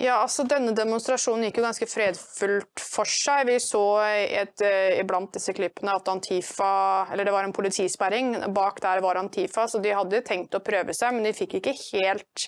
Ja, 0.00 0.22
altså 0.22 0.46
Denne 0.48 0.72
demonstrasjonen 0.72 1.44
gikk 1.46 1.58
jo 1.60 1.66
ganske 1.66 1.86
fredfullt 1.90 2.80
for 2.80 3.08
seg. 3.08 3.44
Vi 3.50 3.58
så 3.60 3.82
et, 4.08 4.62
uh, 4.64 4.94
iblant 4.96 5.34
disse 5.34 5.52
klippene 5.52 5.92
at 5.98 6.08
Antifa 6.08 7.08
Eller 7.12 7.28
det 7.28 7.34
var 7.34 7.44
en 7.44 7.52
politisperring. 7.52 8.34
Bak 8.56 8.80
der 8.80 9.02
var 9.04 9.20
Antifa, 9.20 9.66
så 9.68 9.82
de 9.84 9.92
hadde 9.92 10.22
tenkt 10.24 10.56
å 10.56 10.62
prøve 10.64 10.96
seg, 10.96 11.12
men 11.12 11.28
de 11.28 11.34
fikk 11.36 11.58
ikke 11.60 11.76
helt, 11.76 12.46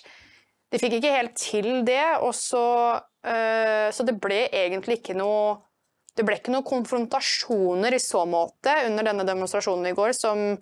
fikk 0.73 0.97
ikke 0.97 1.13
helt 1.13 1.37
til 1.37 1.85
det. 1.85 2.17
Så, 2.33 2.65
øh, 3.29 3.87
så 3.93 4.07
det 4.09 4.17
ble 4.21 4.47
egentlig 4.49 5.03
ikke 5.03 5.17
noe 5.17 5.61
det 6.15 6.23
ble 6.23 6.37
ikke 6.39 6.53
noen 6.53 6.63
konfrontasjoner 6.63 7.91
i 7.91 7.99
så 7.99 8.21
måte 8.29 8.71
under 8.87 9.03
denne 9.03 9.25
demonstrasjonen 9.27 9.89
i 9.89 9.95
går 9.97 10.13
som 10.15 10.55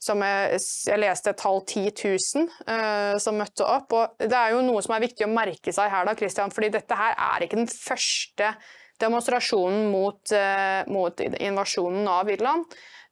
som 0.00 0.22
jeg, 0.24 0.60
jeg, 0.88 0.98
leste 1.02 1.32
et 1.32 1.40
tall 1.40 1.60
10 1.60 1.90
000 1.92 2.46
uh, 2.48 3.16
som 3.20 3.36
møtte 3.36 3.66
opp. 3.68 3.92
Og 3.92 4.22
det 4.22 4.36
er 4.36 4.54
jo 4.54 4.62
noe 4.64 4.80
som 4.84 4.96
er 4.96 5.04
viktig 5.04 5.26
å 5.26 5.32
merke 5.32 5.74
seg 5.76 5.92
her, 5.92 6.06
da, 6.08 6.16
Christian, 6.16 6.52
fordi 6.54 6.72
dette 6.78 6.96
her 6.96 7.16
er 7.16 7.44
ikke 7.44 7.60
den 7.60 7.68
første 7.70 8.54
demonstrasjonen 9.00 9.90
mot, 9.92 10.22
uh, 10.32 10.80
mot 10.88 11.20
invasjonen 11.20 12.08
av 12.08 12.32
Irland. 12.32 12.64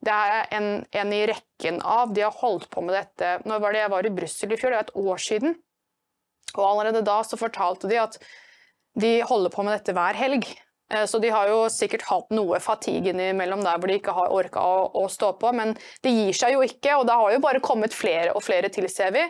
Det 0.04 0.14
er 0.14 0.52
en, 0.54 0.68
en, 0.94 1.12
i 1.12 1.24
rekken 1.28 1.80
av. 1.82 2.14
De 2.14 2.24
har 2.24 2.36
holdt 2.40 2.68
på 2.70 2.84
med 2.86 2.94
dette 2.94 3.32
Når 3.50 3.62
var 3.64 3.74
det 3.74 3.80
jeg 3.82 3.90
var 3.96 4.06
i 4.06 4.12
Brussel 4.14 4.52
i 4.54 4.58
fjor? 4.60 4.70
Det 4.70 4.78
er 4.78 4.86
et 4.86 5.00
år 5.02 5.22
siden. 5.24 5.56
Og 6.54 6.64
allerede 6.64 7.02
da 7.04 7.18
så 7.26 7.36
fortalte 7.40 7.90
de 7.90 7.98
at 8.00 8.16
de 8.98 9.18
holder 9.26 9.52
på 9.52 9.64
med 9.66 9.74
dette 9.76 9.94
hver 9.96 10.16
helg. 10.18 10.46
Eh, 10.94 11.04
så 11.06 11.20
de 11.20 11.30
har 11.32 11.48
jo 11.50 11.60
sikkert 11.72 12.06
hatt 12.08 12.34
noe 12.34 12.60
fatigue 12.64 13.12
innimellom 13.12 13.64
der 13.64 13.78
hvor 13.80 13.90
de 13.90 13.98
ikke 14.00 14.16
har 14.16 14.34
orka 14.34 14.64
å, 14.64 14.82
å, 15.02 15.06
stå 15.12 15.34
på, 15.40 15.52
men 15.56 15.74
det 16.04 16.14
gir 16.14 16.36
seg 16.36 16.56
jo 16.56 16.64
ikke, 16.64 16.96
og 16.96 17.08
det 17.08 17.16
har 17.20 17.34
jo 17.34 17.42
bare 17.44 17.64
kommet 17.64 17.96
flere 17.96 18.34
og 18.36 18.44
flere 18.46 18.72
til, 18.72 18.88
ser 18.92 19.12
vi. 19.16 19.24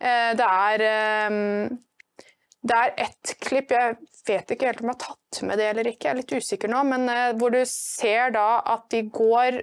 Eh, 0.00 0.30
det 0.38 0.48
er, 0.48 0.86
ehm, 0.88 2.28
det 2.62 2.78
er 2.78 2.94
ett 3.08 3.36
klipp, 3.42 3.74
jeg 3.74 3.98
vet 4.28 4.54
ikke 4.54 4.70
helt 4.70 4.84
om 4.84 4.92
jeg 4.92 4.98
har 4.98 5.04
tatt 5.08 5.21
med 5.46 5.60
det 5.60 5.70
eller 5.70 5.88
ikke, 5.90 6.08
jeg 6.08 6.12
er 6.12 6.20
litt 6.20 6.34
usikker 6.36 6.72
nå, 6.72 6.82
men 6.90 7.08
eh, 7.12 7.32
hvor 7.40 7.54
du 7.54 7.60
ser 7.68 8.34
da 8.36 8.60
at 8.74 8.88
de 8.92 9.04
går 9.12 9.62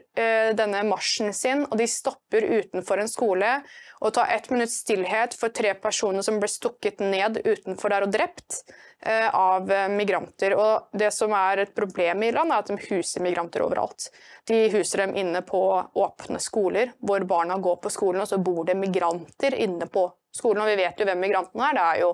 denne 0.57 0.81
marsjen 0.87 1.33
sin, 1.35 1.61
og 1.67 1.77
de 1.79 1.85
stopper 1.89 2.43
utenfor 2.43 3.01
en 3.01 3.09
skole 3.11 3.51
og 3.99 4.13
tar 4.15 4.31
ett 4.33 4.49
minutts 4.51 4.79
stillhet 4.81 5.35
for 5.37 5.53
tre 5.53 5.75
personer 5.77 6.25
som 6.25 6.39
ble 6.41 6.49
stukket 6.51 7.01
ned 7.03 7.41
utenfor 7.45 7.93
der 7.93 8.07
og 8.07 8.13
drept. 8.15 8.63
Eh, 9.01 9.35
av 9.35 9.71
eh, 9.71 9.89
migranter. 9.89 10.53
Og 10.59 10.89
det 10.91 11.07
som 11.15 11.31
er 11.31 11.61
et 11.63 11.75
problem 11.75 12.23
i 12.23 12.33
Irland, 12.33 12.51
er 12.51 12.59
at 12.59 12.67
de 12.67 12.75
huser 12.89 13.23
migranter 13.23 13.63
overalt. 13.63 14.09
De 14.49 14.65
huser 14.73 15.05
dem 15.05 15.13
inne 15.15 15.39
på 15.47 15.61
åpne 15.95 16.41
skoler, 16.43 16.91
hvor 16.99 17.23
barna 17.23 17.55
går 17.63 17.77
på 17.79 17.91
skolen, 17.95 18.25
og 18.25 18.27
så 18.27 18.41
bor 18.43 18.65
det 18.67 18.75
migranter 18.75 19.55
inne 19.55 19.87
på 19.87 20.03
skolen. 20.35 20.65
Og 20.65 20.71
vi 20.73 20.81
vet 20.81 20.99
jo 20.99 21.07
hvem 21.07 21.23
migrantene 21.23 21.69
er. 21.69 21.77
Det 21.77 21.85
er 21.85 22.01
jo 22.03 22.09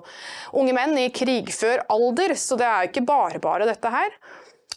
unge 0.62 0.76
menn 0.78 0.94
i 1.02 1.08
krigfør 1.10 1.82
alder, 1.90 2.36
så 2.38 2.60
det 2.60 2.70
er 2.70 2.84
jo 2.84 2.92
ikke 2.92 3.06
bare 3.10 3.42
bare 3.46 3.68
dette 3.68 3.92
her. 3.94 4.18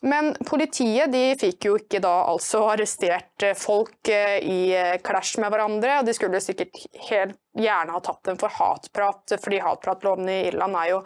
Men 0.05 0.31
politiet 0.47 1.11
de 1.11 1.33
fikk 1.35 1.65
jo 1.67 1.73
ikke 1.75 1.99
da 1.99 2.13
altså 2.29 2.61
arrestert 2.71 3.49
folk 3.59 4.07
eh, 4.13 4.37
i 4.39 4.61
klasj 5.03 5.41
med 5.43 5.51
hverandre. 5.51 5.97
og 5.99 6.07
De 6.07 6.15
skulle 6.15 6.39
sikkert 6.43 6.77
helt 7.09 7.35
gjerne 7.57 7.97
ha 7.97 7.99
tatt 8.05 8.23
dem 8.29 8.39
for 8.39 8.53
hatprat, 8.53 9.35
fordi 9.43 9.59
hatpratlovene 9.65 10.37
i 10.37 10.47
Irland 10.53 10.79
er 10.79 10.93
jo 10.93 11.03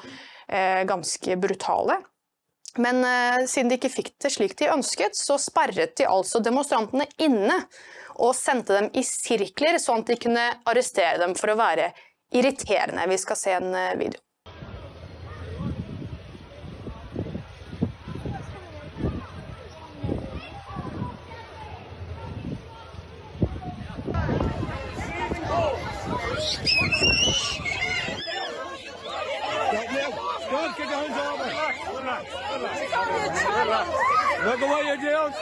Eh, 0.48 0.84
ganske 0.84 1.36
brutale. 1.36 1.98
Men 2.78 3.04
eh, 3.06 3.46
siden 3.48 3.70
de 3.70 3.78
ikke 3.78 3.90
fikk 3.94 4.12
det 4.22 4.34
slik 4.34 4.56
de 4.60 4.72
ønsket, 4.74 5.16
så 5.18 5.38
sperret 5.42 5.96
de 5.98 6.08
altså 6.10 6.42
demonstrantene 6.44 7.08
inne 7.22 7.62
og 8.22 8.36
sendte 8.38 8.76
dem 8.78 8.90
i 8.98 9.06
sirkler, 9.08 9.80
sånn 9.82 10.04
at 10.04 10.12
de 10.12 10.20
kunne 10.22 10.44
arrestere 10.70 11.22
dem 11.22 11.34
for 11.38 11.54
å 11.54 11.58
være 11.60 11.92
irriterende. 12.34 13.08
Vi 13.10 13.20
skal 13.22 13.40
se 13.40 13.56
en 13.56 13.72
eh, 13.78 13.96
video. 14.02 14.22
Deus, 30.50 30.76
que 30.76 30.86
garrão 30.86 31.10
de 31.10 31.20
obra! 31.20 31.48
Joga 34.44 34.66
o 34.66 34.76
aí, 34.76 34.98
Deus! 34.98 35.34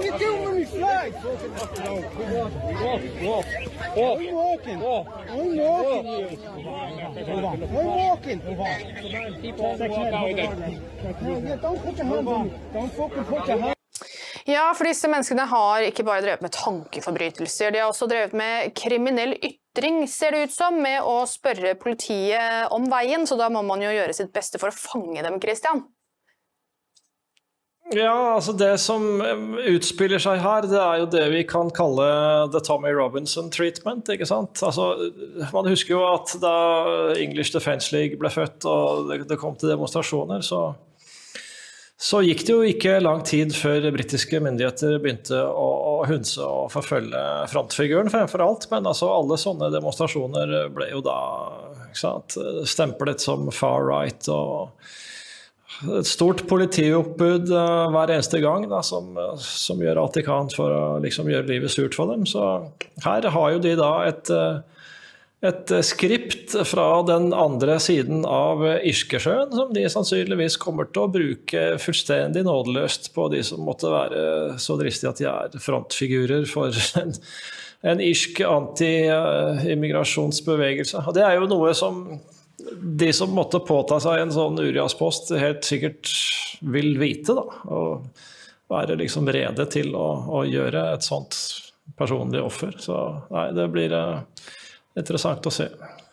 Me 0.00 0.10
deu 0.18 0.34
um 0.34 0.51
Walk, 1.02 1.18
walk, 3.22 3.46
walk. 4.80 5.08
I'm 5.28 5.56
walking. 5.58 5.98
Here. 5.98 6.38
I'm 7.28 7.86
walking. 7.98 8.40
Keep 9.42 9.58
on 9.58 9.78
your 9.78 9.88
hands 9.98 10.80
Ja, 14.44 14.74
for 14.74 14.84
disse 14.86 15.08
menneskene 15.10 15.42
har 15.50 15.82
ikke 15.88 16.04
bare 16.06 16.22
drevet 16.22 16.42
med 16.42 16.54
tankeforbrytelser, 16.54 17.70
de 17.70 17.78
har 17.82 17.90
også 17.90 18.06
drevet 18.10 18.32
med 18.34 18.70
kriminell 18.78 19.34
ytring, 19.38 20.04
ser 20.10 20.30
det 20.34 20.44
ut 20.46 20.54
som, 20.54 20.78
med 20.82 21.02
å 21.02 21.26
spørre 21.30 21.74
politiet 21.82 22.70
om 22.74 22.86
veien, 22.90 23.26
så 23.26 23.38
da 23.38 23.50
må 23.50 23.62
man 23.66 23.82
jo 23.82 23.90
gjøre 23.90 24.14
sitt 24.14 24.32
beste 24.34 24.58
for 24.62 24.70
å 24.70 24.78
fange 24.78 25.22
dem, 25.22 25.38
Christian. 25.42 25.82
Ja, 27.96 28.34
altså 28.34 28.54
det 28.56 28.70
som 28.80 29.20
utspiller 29.68 30.22
seg 30.22 30.40
her, 30.42 30.66
det 30.68 30.78
er 30.80 31.02
jo 31.02 31.08
det 31.12 31.24
vi 31.32 31.42
kan 31.48 31.70
kalle 31.74 32.06
the 32.52 32.62
Tommy 32.64 32.92
Robinson 32.96 33.50
treatment. 33.52 34.08
ikke 34.08 34.28
sant? 34.28 34.62
Altså, 34.64 35.10
man 35.52 35.68
husker 35.68 35.96
jo 35.96 36.06
at 36.08 36.32
da 36.42 36.54
English 37.20 37.52
Defence 37.54 37.92
League 37.94 38.20
ble 38.20 38.32
født 38.32 38.66
og 38.68 39.12
det, 39.12 39.36
kom 39.40 39.58
til 39.58 39.72
demonstrasjoner, 39.74 40.44
så, 40.46 40.62
så 42.00 42.22
gikk 42.24 42.46
det 42.46 42.56
jo 42.56 42.72
ikke 42.72 42.96
lang 43.02 43.22
tid 43.28 43.54
før 43.56 43.90
britiske 43.94 44.40
myndigheter 44.42 44.98
begynte 45.02 45.42
å, 45.44 45.68
å 45.92 45.94
hunse 46.08 46.42
og 46.46 46.72
forfølge 46.72 47.22
frontfiguren 47.52 48.12
fremfor 48.12 48.46
alt. 48.46 48.68
Men 48.72 48.88
altså, 48.88 49.12
alle 49.12 49.40
sånne 49.40 49.72
demonstrasjoner 49.74 50.56
ble 50.72 50.92
jo 50.94 51.04
da 51.04 51.20
sant, 51.92 52.38
stemplet 52.64 53.20
som 53.20 53.50
far 53.52 53.84
right. 53.90 54.28
og 54.32 54.72
et 55.98 56.06
stort 56.06 56.44
politioppbud 56.50 57.50
uh, 57.50 57.90
hver 57.92 58.10
eneste 58.14 58.40
gang 58.42 58.70
da, 58.70 58.82
som, 58.86 59.18
som, 59.42 59.82
gjør 59.82 59.98
alt 60.02 60.14
de 60.18 60.22
kan 60.26 60.48
for 60.52 60.68
å 60.70 60.98
liksom, 61.02 61.30
gjøre 61.32 61.50
livet 61.50 61.70
surt 61.74 61.94
for 61.98 62.06
dem. 62.12 62.22
Så 62.28 62.40
her 63.04 63.22
har 63.34 63.48
jo 63.54 63.58
de 63.62 63.72
da 63.78 63.92
et, 64.06 64.30
eh, 64.30 64.56
et 65.48 65.68
skript 65.86 66.50
fra 66.68 67.02
den 67.08 67.32
andre 67.34 67.80
siden 67.82 68.24
av 68.28 68.62
Irskesjøen, 68.78 69.52
som 69.56 69.72
de 69.74 69.88
sannsynligvis 69.90 70.56
kommer 70.62 70.84
til 70.90 71.02
å 71.02 71.12
bruke 71.14 71.78
fullstendig 71.82 72.42
nådeløst 72.46 73.04
på 73.16 73.22
de 73.32 73.40
som 73.46 73.66
måtte 73.66 73.88
være 73.90 74.22
så 74.62 74.72
dristige 74.80 75.10
at 75.10 75.18
de 75.18 75.26
er 75.32 75.48
frontfigurer 75.62 76.44
for 76.50 76.68
en, 77.02 77.12
en 77.90 78.00
irsk 78.02 78.34
anti-immigrasjonsbevegelse. 78.46 80.96
Og 81.02 81.12
Det 81.18 81.24
er 81.26 81.34
jo 81.40 81.50
noe 81.50 81.70
som 81.74 81.94
de 82.82 83.12
som 83.12 83.32
måtte 83.34 83.60
påta 83.64 84.00
seg 84.02 84.22
en 84.22 84.34
sånn 84.34 84.60
Urias-post, 84.60 85.32
helt 85.38 85.64
sikkert 85.66 86.10
vil 86.62 86.94
vite, 87.00 87.34
da. 87.36 87.44
Og 87.72 88.06
være 88.72 88.96
liksom 89.00 89.28
rede 89.32 89.66
til 89.72 89.94
å, 89.98 90.06
å 90.40 90.44
gjøre 90.48 90.86
et 90.94 91.04
sånt 91.04 91.36
personlig 91.98 92.42
offer. 92.42 92.76
Så 92.80 92.98
nei, 93.32 93.50
det 93.56 93.66
blir 93.72 93.92
uh, 93.92 94.22
interessant 94.98 95.46
å 95.46 95.52
se. 95.52 95.68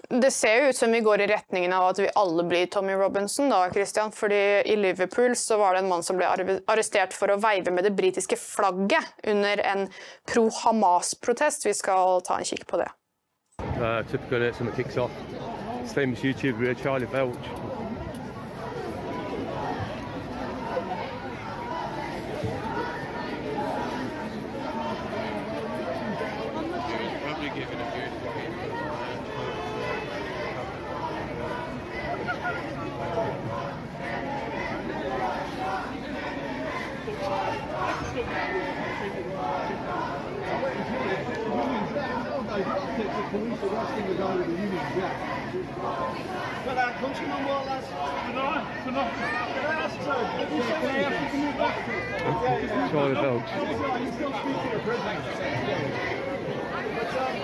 Det 0.10 0.32
ser 0.34 0.56
jo 0.58 0.70
ut 0.72 0.78
som 0.78 0.92
vi 0.92 1.04
går 1.06 1.22
i 1.22 1.28
retningen 1.30 1.74
av 1.78 1.92
at 1.92 2.00
vi 2.02 2.08
alle 2.18 2.44
blir 2.50 2.66
Tommy 2.74 2.96
Robinson. 2.98 3.50
da, 3.50 3.70
Christian. 3.70 4.12
Fordi 4.12 4.64
I 4.66 4.76
Liverpool 4.76 5.36
så 5.38 5.60
var 5.62 5.78
det 5.78 5.84
en 5.84 5.92
mann 5.92 6.04
som 6.04 6.18
ble 6.18 6.26
arrestert 6.66 7.14
for 7.14 7.30
å 7.30 7.38
veive 7.38 7.72
med 7.72 7.86
det 7.86 7.94
britiske 7.94 8.40
flagget 8.42 9.06
under 9.28 9.62
en 9.62 9.86
pro-Hamas-protest. 10.34 11.70
Vi 11.70 11.78
skal 11.78 12.24
ta 12.26 12.40
en 12.42 12.50
kikk 12.50 12.66
på 12.68 12.82
det. 12.82 12.90
Uh, 13.78 14.02
It's 15.90 15.96
famous 15.96 16.20
YouTuber 16.20 16.80
Charlie 16.84 17.08
Belch. 17.08 17.36
police 43.32 43.62
arresting 43.62 44.08
the 44.08 44.16
guy 44.16 44.36
with 44.36 44.48
the 44.48 44.54
Union 44.54 44.86
Jack. 44.96 45.39
But 45.80 46.78
um, 57.16 57.36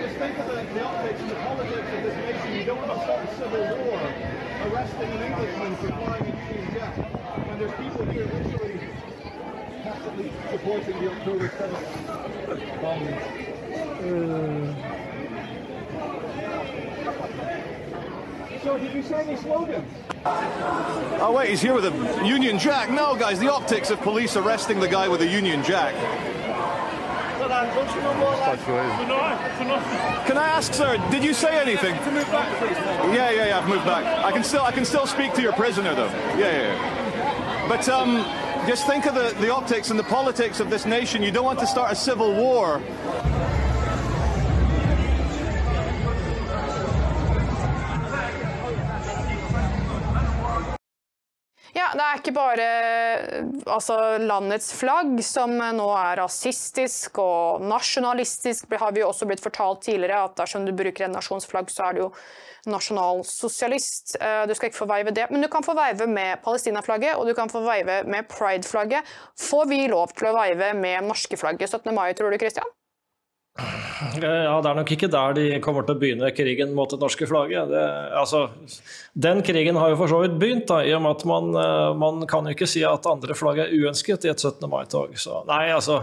just 0.00 0.16
think 0.16 0.38
of 0.38 0.46
the, 0.46 0.54
the 0.72 0.84
optics 0.84 1.20
and 1.20 1.30
the 1.30 1.34
politics 1.34 1.88
of 1.92 2.02
this 2.04 2.16
nation. 2.16 2.56
You 2.56 2.64
don't 2.64 2.78
want 2.78 2.90
to 2.92 2.98
start 3.04 3.20
a 3.24 3.34
civil 3.36 3.60
war 3.84 4.00
arresting 4.64 5.10
an 5.10 5.22
Englishman 5.22 5.76
for 5.76 5.88
flying 5.88 6.24
a 6.24 6.26
Union 6.52 6.74
Jack 6.74 6.94
when 7.46 7.58
there's 7.58 7.72
people 7.72 8.04
here 8.06 8.24
literally 8.24 8.80
tacitly 9.82 10.32
supporting 10.50 10.96
the 11.00 11.10
October 11.10 11.48
7th 11.48 12.80
bombing. 12.80 13.18
Uh, 14.04 14.93
So 18.64 18.78
did 18.78 18.94
you 18.94 19.02
say 19.02 19.20
any 19.26 19.36
slogans? 19.36 19.86
Oh 20.24 21.34
wait, 21.36 21.50
he's 21.50 21.60
here 21.60 21.74
with 21.74 21.84
a 21.84 22.26
Union 22.26 22.58
Jack. 22.58 22.90
No, 22.90 23.14
guys, 23.14 23.38
the 23.38 23.52
optics 23.52 23.90
of 23.90 24.00
police 24.00 24.38
arresting 24.38 24.80
the 24.80 24.88
guy 24.88 25.06
with 25.06 25.20
a 25.20 25.26
Union 25.26 25.62
Jack. 25.62 25.94
Can 30.26 30.38
I 30.38 30.48
ask, 30.48 30.72
sir, 30.72 30.96
did 31.10 31.22
you 31.22 31.34
say 31.34 31.60
anything? 31.60 31.94
Yeah, 31.94 33.30
yeah, 33.32 33.48
yeah, 33.48 33.58
I've 33.58 33.68
moved 33.68 33.84
back. 33.84 34.06
I 34.24 34.32
can 34.32 34.42
still, 34.42 34.62
I 34.62 34.72
can 34.72 34.86
still 34.86 35.06
speak 35.06 35.34
to 35.34 35.42
your 35.42 35.52
prisoner, 35.52 35.94
though. 35.94 36.06
Yeah, 36.06 36.38
yeah. 36.38 36.72
yeah. 36.72 37.68
But 37.68 37.86
um, 37.90 38.24
just 38.66 38.86
think 38.86 39.04
of 39.04 39.14
the, 39.14 39.36
the 39.40 39.52
optics 39.52 39.90
and 39.90 39.98
the 39.98 40.04
politics 40.04 40.58
of 40.60 40.70
this 40.70 40.86
nation. 40.86 41.22
You 41.22 41.32
don't 41.32 41.44
want 41.44 41.58
to 41.58 41.66
start 41.66 41.92
a 41.92 41.94
civil 41.94 42.32
war. 42.34 42.80
Det 51.94 52.02
er 52.02 52.18
ikke 52.18 52.34
bare 52.34 52.64
altså, 53.70 53.96
landets 54.18 54.72
flagg 54.74 55.18
som 55.24 55.54
nå 55.54 55.86
er 55.94 56.18
rasistisk 56.18 57.20
og 57.22 57.62
nasjonalistisk. 57.62 58.66
Det 58.70 58.80
har 58.82 58.94
vi 58.96 59.04
også 59.06 59.28
blitt 59.30 59.44
fortalt 59.44 59.84
tidligere 59.86 60.24
at 60.26 60.36
dersom 60.40 60.66
du 60.66 60.74
bruker 60.74 61.06
en 61.06 61.14
nasjonsflagg, 61.14 61.70
så 61.70 61.88
er 61.88 61.96
du 61.96 62.02
jo 62.06 62.10
nasjonalsosialist. 62.70 64.16
Eh, 64.20 64.44
du 64.48 64.54
skal 64.56 64.70
ikke 64.70 64.82
få 64.82 64.90
veive 64.90 65.14
det, 65.14 65.28
men 65.30 65.44
du 65.44 65.50
kan 65.52 65.66
få 65.66 65.76
veive 65.78 66.08
med 66.10 66.42
Palestina-flagget 66.44 67.18
og 67.18 67.28
du 67.28 67.34
kan 67.36 67.52
få 67.52 67.62
veive 67.66 68.02
med 68.10 68.30
Pride-flagget. 68.32 69.14
Får 69.48 69.68
vi 69.70 69.84
lov 69.92 70.16
til 70.16 70.30
å 70.32 70.38
veive 70.38 70.72
med 70.78 71.06
norske 71.06 71.38
flagget 71.38 71.70
17. 71.70 71.92
mai, 71.94 72.10
tror 72.16 72.34
du, 72.34 72.40
Christian? 72.42 72.74
Ja, 73.54 74.56
Det 74.58 74.66
er 74.66 74.74
nok 74.74 74.90
ikke 74.90 75.06
der 75.06 75.34
de 75.36 75.42
kommer 75.62 75.84
til 75.86 75.94
å 75.94 76.00
begynne 76.00 76.30
krigen 76.34 76.72
mot 76.74 76.90
det 76.90 76.98
norske 76.98 77.26
flagget. 77.30 77.70
Det, 77.70 77.82
altså, 78.18 78.48
den 79.14 79.44
krigen 79.46 79.78
har 79.78 79.92
jo 79.92 79.98
for 80.00 80.10
så 80.10 80.18
vidt 80.24 80.34
begynt, 80.40 80.66
da, 80.66 80.80
i 80.82 80.90
og 80.96 81.04
med 81.04 81.14
at 81.14 81.24
man, 81.30 81.52
eh, 81.62 81.92
man 81.94 82.26
kan 82.30 82.48
jo 82.48 82.56
ikke 82.56 82.66
si 82.70 82.82
at 82.88 83.06
andre 83.06 83.36
flagg 83.38 83.62
er 83.62 83.70
uønsket 83.70 84.26
i 84.26 84.32
et 84.32 84.42
17. 84.42 84.66
mai-tog. 84.70 85.14
Nei, 85.46 85.68
altså, 85.70 86.02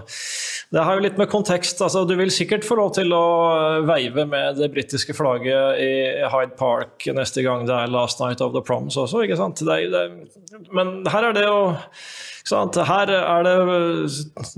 Det 0.72 0.86
har 0.88 0.96
jo 0.96 1.04
litt 1.04 1.18
med 1.20 1.28
kontekst 1.28 1.82
altså, 1.84 2.06
Du 2.08 2.14
vil 2.16 2.32
sikkert 2.32 2.64
få 2.64 2.78
lov 2.80 2.94
til 2.96 3.12
å 3.12 3.84
veive 3.84 4.24
med 4.24 4.56
det 4.56 4.72
britiske 4.72 5.12
flagget 5.12 5.82
i 5.84 5.92
Hyde 6.32 6.56
Park 6.56 7.10
neste 7.12 7.44
gang 7.44 7.66
det 7.68 7.76
er 7.76 7.92
Last 7.92 8.22
Night 8.24 8.40
of 8.40 8.54
the 8.56 8.64
Proms 8.64 8.96
også, 8.96 9.26
ikke 9.26 9.36
sant? 9.36 9.60
Det, 9.60 9.92
det, 9.92 10.06
men 10.72 11.02
her 11.12 11.28
er 11.28 11.36
det 11.36 11.44
jo 11.44 11.76
her 12.50 13.12
er 13.14 13.44
det 13.46 13.56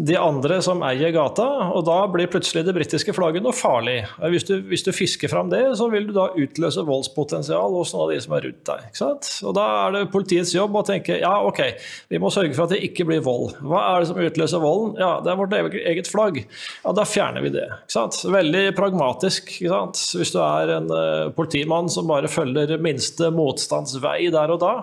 de 0.08 0.16
andre 0.18 0.60
som 0.64 0.84
eier 0.86 1.12
gata, 1.14 1.46
og 1.76 1.84
da 1.88 1.98
blir 2.12 2.30
plutselig 2.32 2.64
det 2.66 2.76
britiske 2.76 3.14
flagget 3.16 3.44
noe 3.44 3.56
farlig. 3.56 4.06
Hvis 4.32 4.48
du, 4.48 4.56
hvis 4.70 4.86
du 4.86 4.92
fisker 4.96 5.32
fram 5.32 5.52
det, 5.52 5.62
så 5.78 5.90
vil 5.92 6.08
du 6.08 6.14
da 6.16 6.30
utløse 6.32 6.84
voldspotensial 6.88 7.76
hos 7.76 7.94
noen 7.94 8.06
av 8.06 8.14
de 8.14 8.20
som 8.24 8.36
er 8.38 8.48
rundt 8.48 8.64
deg. 8.70 9.02
Og 9.44 9.56
Da 9.58 9.66
er 9.84 9.96
det 9.98 10.04
politiets 10.14 10.54
jobb 10.56 10.76
å 10.80 10.86
tenke 10.88 11.20
ja, 11.20 11.34
ok, 11.44 11.62
vi 12.10 12.22
må 12.22 12.32
sørge 12.34 12.56
for 12.56 12.66
at 12.66 12.76
det 12.76 12.84
ikke 12.88 13.08
blir 13.10 13.24
vold. 13.26 13.58
Hva 13.62 13.84
er 13.92 14.04
det 14.04 14.12
som 14.12 14.22
utløser 14.24 14.64
volden? 14.64 14.96
Ja, 15.02 15.18
det 15.24 15.34
er 15.34 15.42
vårt 15.42 15.58
eget 15.58 16.12
flagg. 16.12 16.44
Ja, 16.84 16.96
Da 16.96 17.08
fjerner 17.08 17.44
vi 17.44 17.54
det. 17.54 17.68
Veldig 17.94 18.64
pragmatisk. 18.78 19.58
Hvis 19.60 20.34
du 20.34 20.40
er 20.44 20.78
en 20.78 20.90
uh, 20.92 21.32
politimann 21.36 21.92
som 21.92 22.08
bare 22.10 22.32
følger 22.32 22.78
minste 22.82 23.30
motstands 23.34 23.98
vei 24.04 24.30
der 24.34 24.54
og 24.54 24.64
da 24.64 24.74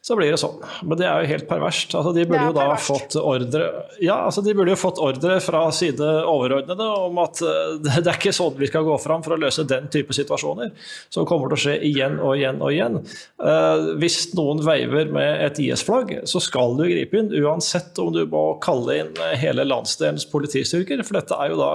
så 0.00 0.16
blir 0.16 0.30
det 0.32 0.38
sånn. 0.40 0.58
Men 0.86 1.00
det 1.00 1.06
er 1.08 1.22
jo 1.22 1.30
helt 1.32 1.46
perverst. 1.48 1.94
Altså, 1.98 2.12
de 2.16 2.24
burde 2.28 2.46
jo 2.48 2.54
da 2.56 2.66
fått 2.80 3.16
ordre 3.18 3.66
Ja, 4.04 4.20
altså, 4.28 4.42
de 4.46 4.54
burde 4.56 4.72
jo 4.72 4.78
fått 4.78 5.00
ordre 5.02 5.38
fra 5.44 5.64
side 5.74 6.06
overordnede 6.28 6.86
om 7.08 7.18
at 7.22 7.42
uh, 7.44 7.74
det 7.82 8.04
er 8.04 8.14
ikke 8.14 8.34
sånn 8.34 8.56
vi 8.58 8.70
skal 8.70 8.86
gå 8.86 8.98
fram 9.02 9.24
for 9.26 9.34
å 9.34 9.40
løse 9.40 9.66
den 9.68 9.88
type 9.92 10.14
situasjoner, 10.16 10.70
som 11.12 11.26
kommer 11.28 11.50
til 11.50 11.58
å 11.58 11.62
skje 11.66 11.76
igjen 11.90 12.18
og 12.22 12.36
igjen 12.38 12.62
og 12.62 12.74
igjen. 12.74 13.00
Uh, 13.42 13.94
hvis 14.02 14.20
noen 14.38 14.62
veiver 14.66 15.10
med 15.14 15.42
et 15.48 15.58
IS-flagg, 15.66 16.14
så 16.30 16.42
skal 16.42 16.78
du 16.78 16.86
gripe 16.88 17.18
inn, 17.18 17.32
uansett 17.42 17.98
om 18.02 18.12
du 18.14 18.22
må 18.30 18.44
kalle 18.64 19.02
inn 19.02 19.12
hele 19.40 19.66
landsdelens 19.66 20.28
politistyrker, 20.30 21.02
for 21.06 21.20
dette 21.20 21.36
er 21.36 21.52
jo 21.52 21.60
da 21.60 21.72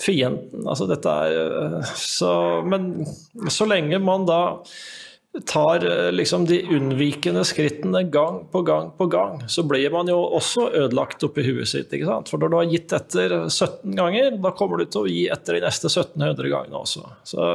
fienden. 0.00 0.66
Altså, 0.66 0.88
dette 0.90 1.16
er, 1.28 1.38
uh, 1.78 1.94
så, 1.98 2.34
men 2.66 3.06
så 3.52 3.68
lenge 3.70 4.02
man 4.02 4.26
da 4.28 4.42
tar 5.46 6.06
eh, 6.06 6.12
liksom 6.12 6.46
de 6.46 6.60
unnvikende 6.62 7.42
skrittene 7.44 8.04
gang 8.12 8.44
på 8.52 8.62
gang 8.62 8.92
på 8.98 9.06
gang, 9.06 9.42
så 9.48 9.64
blir 9.66 9.90
man 9.90 10.08
jo 10.10 10.20
også 10.38 10.68
ødelagt 10.70 11.26
oppi 11.26 11.42
huet 11.46 11.68
sitt. 11.68 11.92
ikke 11.92 12.06
sant? 12.06 12.30
For 12.30 12.38
når 12.38 12.52
du 12.52 12.58
har 12.60 12.70
gitt 12.70 12.94
etter 12.94 13.36
17 13.48 13.96
ganger, 13.98 14.38
da 14.38 14.54
kommer 14.54 14.78
du 14.78 14.86
til 14.86 15.02
å 15.02 15.10
gi 15.10 15.26
etter 15.32 15.58
de 15.58 15.64
neste 15.66 15.90
1700 15.90 16.52
gangene 16.52 16.82
også. 16.84 17.06
Så 17.26 17.50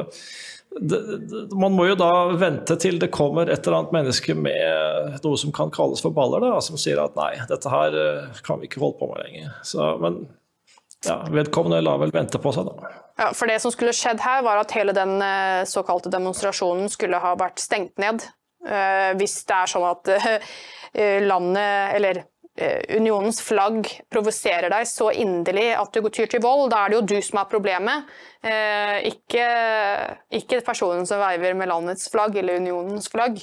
det, 0.78 1.00
det, 1.30 1.40
man 1.58 1.74
må 1.74 1.88
jo 1.88 1.96
da 1.98 2.10
vente 2.38 2.76
til 2.78 3.00
det 3.02 3.10
kommer 3.14 3.48
et 3.50 3.64
eller 3.64 3.80
annet 3.80 3.96
menneske 3.96 4.36
med 4.38 5.16
noe 5.24 5.40
som 5.40 5.54
kan 5.54 5.72
kalles 5.74 6.04
for 6.04 6.14
baller, 6.14 6.44
da, 6.44 6.60
som 6.62 6.78
sier 6.78 7.00
at 7.02 7.16
nei, 7.18 7.32
dette 7.50 7.72
her 7.72 7.96
eh, 8.04 8.44
kan 8.46 8.60
vi 8.60 8.68
ikke 8.68 8.84
holde 8.84 9.00
på 9.00 9.08
med 9.10 9.24
lenger. 9.24 9.56
Så, 9.66 9.88
men 10.04 10.20
ja, 11.06 11.20
vedkommende 11.30 11.80
la 11.80 11.94
vel 12.00 12.12
vente 12.14 12.40
på 12.42 12.52
seg, 12.54 12.68
da. 12.68 12.90
Ja, 13.20 13.30
for 13.36 13.50
Det 13.50 13.60
som 13.60 13.72
skulle 13.72 13.94
skjedd 13.96 14.20
her, 14.24 14.42
var 14.46 14.60
at 14.60 14.72
hele 14.76 14.94
den 14.96 15.20
eh, 15.24 15.62
såkalte 15.68 16.12
demonstrasjonen 16.12 16.90
skulle 16.92 17.20
ha 17.20 17.34
vært 17.40 17.60
stengt 17.60 17.96
ned. 18.00 18.24
Eh, 18.66 19.12
hvis 19.20 19.38
det 19.48 19.56
er 19.56 19.72
sånn 19.72 19.88
at 19.88 20.12
eh, 20.92 21.22
landet, 21.24 21.96
eller 21.96 22.26
unionens 22.92 23.38
flagg 23.40 23.86
provoserer 24.12 24.68
deg 24.68 24.84
så 24.84 25.06
inderlig 25.16 25.70
at 25.78 25.94
du 25.94 26.08
tyr 26.12 26.26
til 26.28 26.42
vold, 26.44 26.66
da 26.68 26.82
er 26.82 26.90
det 26.92 26.98
jo 26.98 27.06
du 27.08 27.14
som 27.24 27.38
er 27.40 27.46
problemet. 27.48 28.10
Ikke, 29.08 29.46
ikke 30.36 30.58
personen 30.66 31.08
som 31.08 31.22
veiver 31.22 31.54
med 31.56 31.70
landets 31.70 32.10
flagg 32.12 32.36
eller 32.36 32.60
unionens 32.60 33.08
flagg. 33.08 33.38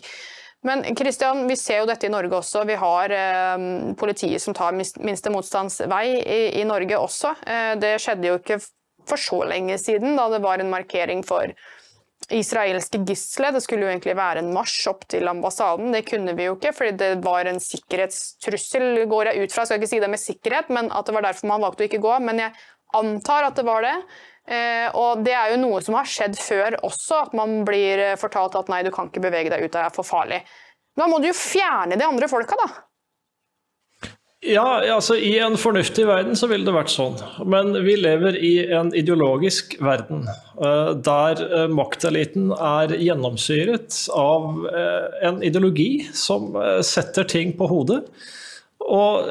Men 0.66 0.84
Christian, 0.98 1.46
vi 1.48 1.56
ser 1.56 1.84
jo 1.84 1.90
dette 1.90 2.08
i 2.08 2.12
Norge 2.12 2.40
også. 2.40 2.64
Vi 2.68 2.78
har 2.82 3.14
eh, 3.14 3.66
politiet 4.00 4.42
som 4.42 4.56
tar 4.58 4.76
minste 4.76 5.32
motstands 5.34 5.82
vei 5.90 6.18
i, 6.18 6.64
Norge 6.68 6.98
også. 6.98 7.36
Eh, 7.46 7.74
det 7.80 7.98
skjedde 8.02 8.32
jo 8.32 8.40
ikke 8.42 8.60
for 9.08 9.22
så 9.22 9.44
lenge 9.48 9.78
siden, 9.80 10.18
da 10.18 10.28
det 10.34 10.42
var 10.44 10.60
en 10.60 10.72
markering 10.74 11.22
for 11.26 11.54
israelske 12.34 13.00
gisler. 13.08 13.54
Det 13.56 13.62
skulle 13.64 13.86
jo 13.86 13.92
egentlig 13.92 14.18
være 14.18 14.42
en 14.44 14.50
marsj 14.56 14.90
opp 14.92 15.06
til 15.14 15.30
ambassaden. 15.30 15.94
Det 15.96 16.04
kunne 16.10 16.34
vi 16.36 16.50
jo 16.50 16.58
ikke, 16.58 16.74
fordi 16.76 16.98
det 17.00 17.12
var 17.24 17.48
en 17.48 17.62
sikkerhetstrussel, 17.64 19.06
går 19.08 19.32
jeg 19.32 19.46
ut 19.46 19.54
fra. 19.54 19.64
Jeg 19.64 19.72
skal 19.72 19.82
ikke 19.82 19.92
si 19.94 20.02
det 20.04 20.12
med 20.12 20.24
sikkerhet, 20.24 20.74
men 20.74 20.92
at 20.92 21.08
det 21.08 21.16
var 21.16 21.30
derfor 21.30 21.54
man 21.54 21.64
valgte 21.64 21.86
å 21.86 21.90
ikke 21.92 22.04
gå. 22.04 22.18
Men 22.28 22.44
jeg 22.44 22.58
antar 22.98 23.48
at 23.48 23.60
det 23.60 23.68
var 23.68 23.86
det. 23.86 23.96
Eh, 24.48 24.88
og 24.96 25.26
det 25.26 25.34
er 25.36 25.52
jo 25.52 25.60
noe 25.60 25.82
som 25.84 25.98
har 25.98 26.08
skjedd 26.08 26.38
før 26.40 26.80
også, 26.88 27.26
at 27.26 27.38
man 27.38 27.62
blir 27.68 28.16
fortalt 28.20 28.56
at 28.56 28.72
nei, 28.72 28.84
du 28.86 28.94
kan 28.96 29.10
ikke 29.12 29.26
bevege 29.26 29.52
deg 29.52 29.66
ut, 29.66 29.74
det 29.74 29.84
er 29.84 29.96
for 29.96 30.08
farlig. 30.08 30.44
Da 30.98 31.08
må 31.12 31.20
du 31.20 31.28
jo 31.30 31.36
fjerne 31.38 32.00
de 32.00 32.08
andre 32.08 32.30
folka, 32.32 32.56
da. 32.60 32.70
Ja, 34.48 34.80
altså 34.94 35.18
I 35.18 35.34
en 35.42 35.58
fornuftig 35.60 36.06
verden 36.08 36.38
så 36.38 36.48
ville 36.48 36.64
det 36.64 36.76
vært 36.76 36.94
sånn. 36.94 37.18
Men 37.50 37.74
vi 37.84 37.98
lever 38.00 38.38
i 38.38 38.54
en 38.70 38.94
ideologisk 38.96 39.74
verden 39.84 40.24
uh, 40.62 40.94
der 40.94 41.42
makteliten 41.74 42.54
er 42.54 42.94
gjennomsyret 42.94 43.98
av 44.14 44.68
en 45.26 45.42
ideologi 45.44 46.06
som 46.16 46.54
setter 46.86 47.28
ting 47.28 47.56
på 47.58 47.68
hodet. 47.74 48.06
Og 48.84 49.30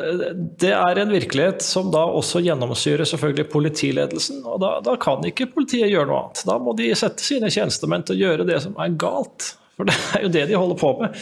det 0.61 0.73
er 0.75 0.99
en 1.01 1.13
virkelighet 1.15 1.63
som 1.65 1.93
da 1.95 2.03
også 2.19 2.43
gjennomsyrer 2.45 3.09
selvfølgelig 3.09 3.47
politiledelsen. 3.53 4.43
Og 4.45 4.59
da, 4.61 4.73
da 4.85 4.97
kan 5.01 5.23
ikke 5.29 5.49
politiet 5.55 5.93
gjøre 5.93 6.11
noe 6.11 6.25
annet. 6.25 6.43
Da 6.49 6.59
må 6.61 6.75
de 6.77 6.91
sette 6.99 7.25
sine 7.25 7.51
tjenestemenn 7.53 8.05
til 8.07 8.19
å 8.19 8.23
gjøre 8.25 8.49
det 8.49 8.59
som 8.67 8.77
er 8.83 8.99
galt. 9.01 9.55
For 9.77 9.89
det 9.89 9.97
er 10.17 10.25
jo 10.25 10.33
det 10.33 10.45
de 10.51 10.59
holder 10.59 10.81
på 10.81 10.93
med. 11.01 11.17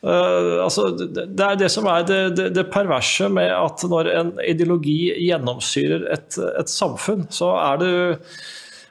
Uh, 0.00 0.64
altså, 0.64 0.86
det 0.96 1.44
er 1.44 1.58
det 1.60 1.68
som 1.72 1.88
er 1.92 2.06
det, 2.08 2.20
det, 2.38 2.46
det, 2.56 2.70
perverse 2.72 3.28
med 3.32 3.50
at 3.52 3.84
når 3.84 4.08
en 4.14 4.30
ideologi 4.48 5.12
gjennomsyrer 5.26 6.06
et, 6.14 6.38
et 6.56 6.72
samfunn, 6.72 7.26
så 7.32 7.52
er 7.60 7.82
det 7.82 7.92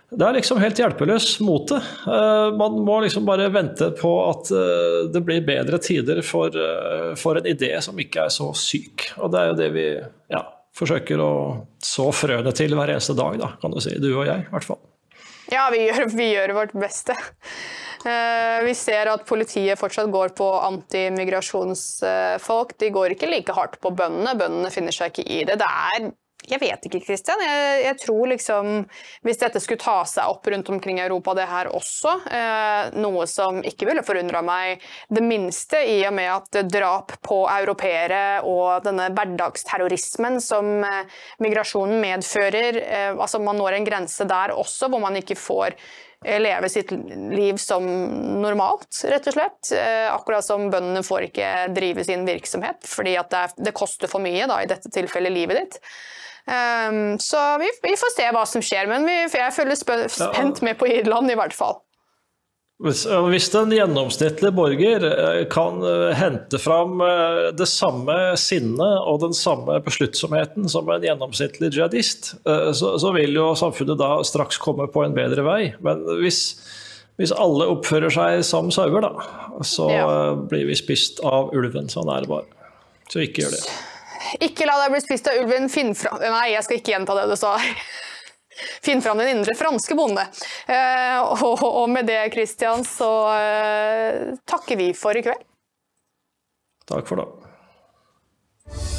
det 0.10 0.26
er 0.26 0.38
liksom 0.40 0.62
helt 0.62 0.80
hjelpeløs 0.82 1.28
mot 1.46 1.70
det. 1.70 1.80
man 2.58 2.80
må 2.86 2.96
liksom 3.04 3.28
bare 3.28 3.50
vente 3.54 3.92
på 3.98 4.14
at 4.26 4.50
uh, 4.50 5.10
det 5.14 5.22
blir 5.26 5.46
bedre 5.46 5.78
tider 5.78 6.24
for, 6.26 6.56
for, 7.20 7.38
en 7.38 7.50
idé 7.50 7.76
som 7.86 8.00
ikke 8.02 8.26
er 8.26 8.34
så 8.34 8.50
syk. 8.58 9.12
Og 9.22 9.30
det 9.34 9.42
er 9.42 9.52
jo 9.52 9.60
det 9.60 9.70
vi 9.76 9.86
ja, 10.34 10.42
forsøker 10.76 11.22
å 11.22 11.34
så 11.84 12.10
frøene 12.16 12.54
til 12.58 12.76
hver 12.78 12.96
eneste 12.96 13.14
dag, 13.18 13.38
da, 13.42 13.50
kan 13.62 13.74
du 13.74 13.80
si. 13.84 13.94
Du 14.02 14.10
og 14.16 14.26
jeg, 14.28 14.48
i 14.48 14.54
hvert 14.54 14.70
fall. 14.72 14.82
Ja, 15.50 15.70
vi 15.74 15.80
gjør, 15.88 16.10
vi 16.14 16.28
gjør 16.34 16.54
vårt 16.58 16.74
beste. 16.78 17.16
Eh, 18.06 18.64
vi 18.64 18.76
ser 18.78 19.10
at 19.12 19.26
politiet 19.28 19.80
fortsatt 19.80 20.12
går 20.14 20.30
på 20.38 20.46
antimigrasjonsfolk. 20.70 22.78
De 22.80 22.90
går 22.96 23.10
ikke 23.16 23.32
like 23.32 23.54
hardt 23.58 23.76
på 23.84 23.90
bøndene. 23.92 24.38
Bøndene 24.40 24.72
finner 24.74 24.92
seg 24.96 25.08
ikke 25.12 25.26
i 25.28 25.44
det. 25.50 25.56
Det 25.60 25.68
er 25.68 26.00
jeg 26.56 26.62
vet 26.64 26.88
ikke, 26.90 27.04
Kristian. 27.06 27.44
Jeg, 27.44 27.84
jeg, 27.86 27.98
tror 28.04 28.32
liksom 28.34 28.72
Hvis 29.28 29.42
dette 29.42 29.62
skulle 29.64 29.82
ta 29.82 30.02
seg 30.10 30.32
opp 30.32 30.48
rundt 30.50 30.72
omkring 30.74 31.00
i 31.00 31.06
Europa, 31.06 31.36
det 31.38 31.48
her 31.50 31.70
også, 31.76 32.16
eh, 32.34 32.98
noe 33.00 33.28
som 33.30 33.62
ikke 33.66 33.88
ville 33.90 34.04
forundra 34.06 34.42
meg 34.46 34.84
det 35.14 35.24
minste, 35.26 35.82
i 35.86 36.02
og 36.08 36.16
med 36.18 36.32
at 36.34 36.62
drap 36.70 37.16
på 37.26 37.44
europeere 37.52 38.42
og 38.48 38.84
denne 38.86 39.10
hverdagsterrorismen 39.14 40.40
som 40.44 40.84
eh, 40.86 41.22
migrasjonen 41.44 42.00
medfører 42.02 42.82
eh, 42.84 43.12
altså 43.14 43.40
Man 43.44 43.60
når 43.60 43.78
en 43.78 43.88
grense 43.88 44.28
der 44.28 44.54
også, 44.56 44.90
hvor 44.90 45.02
man 45.04 45.18
ikke 45.20 45.38
får 45.40 45.76
eh, 46.26 46.40
leve 46.42 46.70
sitt 46.72 46.92
liv 46.92 47.60
som 47.62 47.86
normalt, 48.42 49.02
rett 49.12 49.28
og 49.30 49.36
slett. 49.36 49.72
Eh, 49.76 50.08
akkurat 50.14 50.46
som 50.46 50.70
bøndene 50.72 51.04
får 51.06 51.30
ikke 51.30 51.50
drive 51.76 52.06
sin 52.08 52.26
virksomhet 52.28 52.88
fordi 52.88 53.18
det, 53.18 53.44
er, 53.44 53.58
det, 53.58 53.76
koster 53.78 54.12
for 54.12 54.24
mye, 54.24 54.48
da, 54.50 54.62
i 54.64 54.70
dette 54.70 54.92
tilfellet 54.94 55.36
livet 55.36 55.64
ditt. 55.64 55.82
Um, 56.50 57.20
så 57.22 57.38
vi, 57.62 57.70
vi, 57.84 57.94
får 58.00 58.16
se 58.16 58.26
hva 58.34 58.42
som 58.50 58.64
skjer, 58.66 58.90
men 58.90 59.06
vi, 59.06 59.20
jeg 59.30 59.54
følger 59.54 59.78
spent 59.78 60.64
med 60.66 60.80
på 60.80 60.90
Irland 60.90 61.30
i 61.30 61.38
hvert 61.38 61.54
fall. 61.54 61.78
Hvis, 62.80 63.02
hvis 63.04 63.50
en 63.60 63.74
gjennomsnittlig 63.76 64.54
borger 64.56 65.04
eh, 65.04 65.42
kan 65.52 65.82
eh, 65.84 66.14
hente 66.16 66.62
fram 66.64 67.02
eh, 67.04 67.50
det 67.52 67.68
samme 67.68 68.16
sinnet 68.40 69.02
og 69.04 69.20
den 69.26 69.36
samme 69.36 69.82
besluttsomheten 69.84 70.70
som 70.72 70.88
en 70.88 71.04
gjennomsnittlig 71.04 71.74
jihadist, 71.76 72.32
så, 72.48 72.94
så, 72.96 73.12
vil 73.18 73.36
jo 73.36 73.50
samfunnet 73.60 74.00
da 74.00 74.14
straks 74.24 74.62
komme 74.64 74.88
på 74.88 75.04
en 75.04 75.18
bedre 75.18 75.44
vei. 75.44 75.60
Men 75.84 76.08
hvis, 76.22 76.40
hvis 77.20 77.36
alle 77.36 77.68
oppfører 77.68 78.16
seg 78.16 78.48
som 78.48 78.72
sauer, 78.72 79.04
da, 79.04 79.28
så 79.60 79.92
ja. 79.92 80.10
blir 80.48 80.72
vi 80.72 80.80
spist 80.80 81.20
av 81.20 81.52
ulven. 81.52 81.92
Sånn 81.92 82.08
er 82.16 82.24
det 82.24 82.32
bare. 82.32 82.48
Så 83.12 83.26
ikke 83.28 83.44
gjør 83.44 83.58
det. 83.60 83.66
Ikke 84.38 84.68
la 84.70 84.78
deg 84.84 84.94
bli 84.94 85.02
spist 85.04 85.30
av 85.32 85.40
ulven, 85.42 85.70
finn 85.72 85.96
fram 85.98 86.22
Nei, 86.22 86.52
jeg 86.54 86.66
skal 86.66 86.80
ikke 86.80 86.94
gjenta 86.94 87.18
det 87.18 87.28
du 87.32 87.36
sa. 87.40 87.56
Finn 88.84 89.02
fram 89.02 89.18
din 89.22 89.32
indre 89.38 89.56
franske 89.56 89.96
bonde. 89.96 90.26
Eh, 90.68 91.20
og 91.24 91.86
med 91.90 92.10
det, 92.12 92.20
Christian, 92.34 92.84
så 92.84 93.12
eh, 93.38 94.36
takker 94.50 94.80
vi 94.80 94.92
for 94.98 95.16
i 95.16 95.24
kveld. 95.24 95.46
Takk 96.90 97.08
for 97.08 97.24
det. 97.24 98.99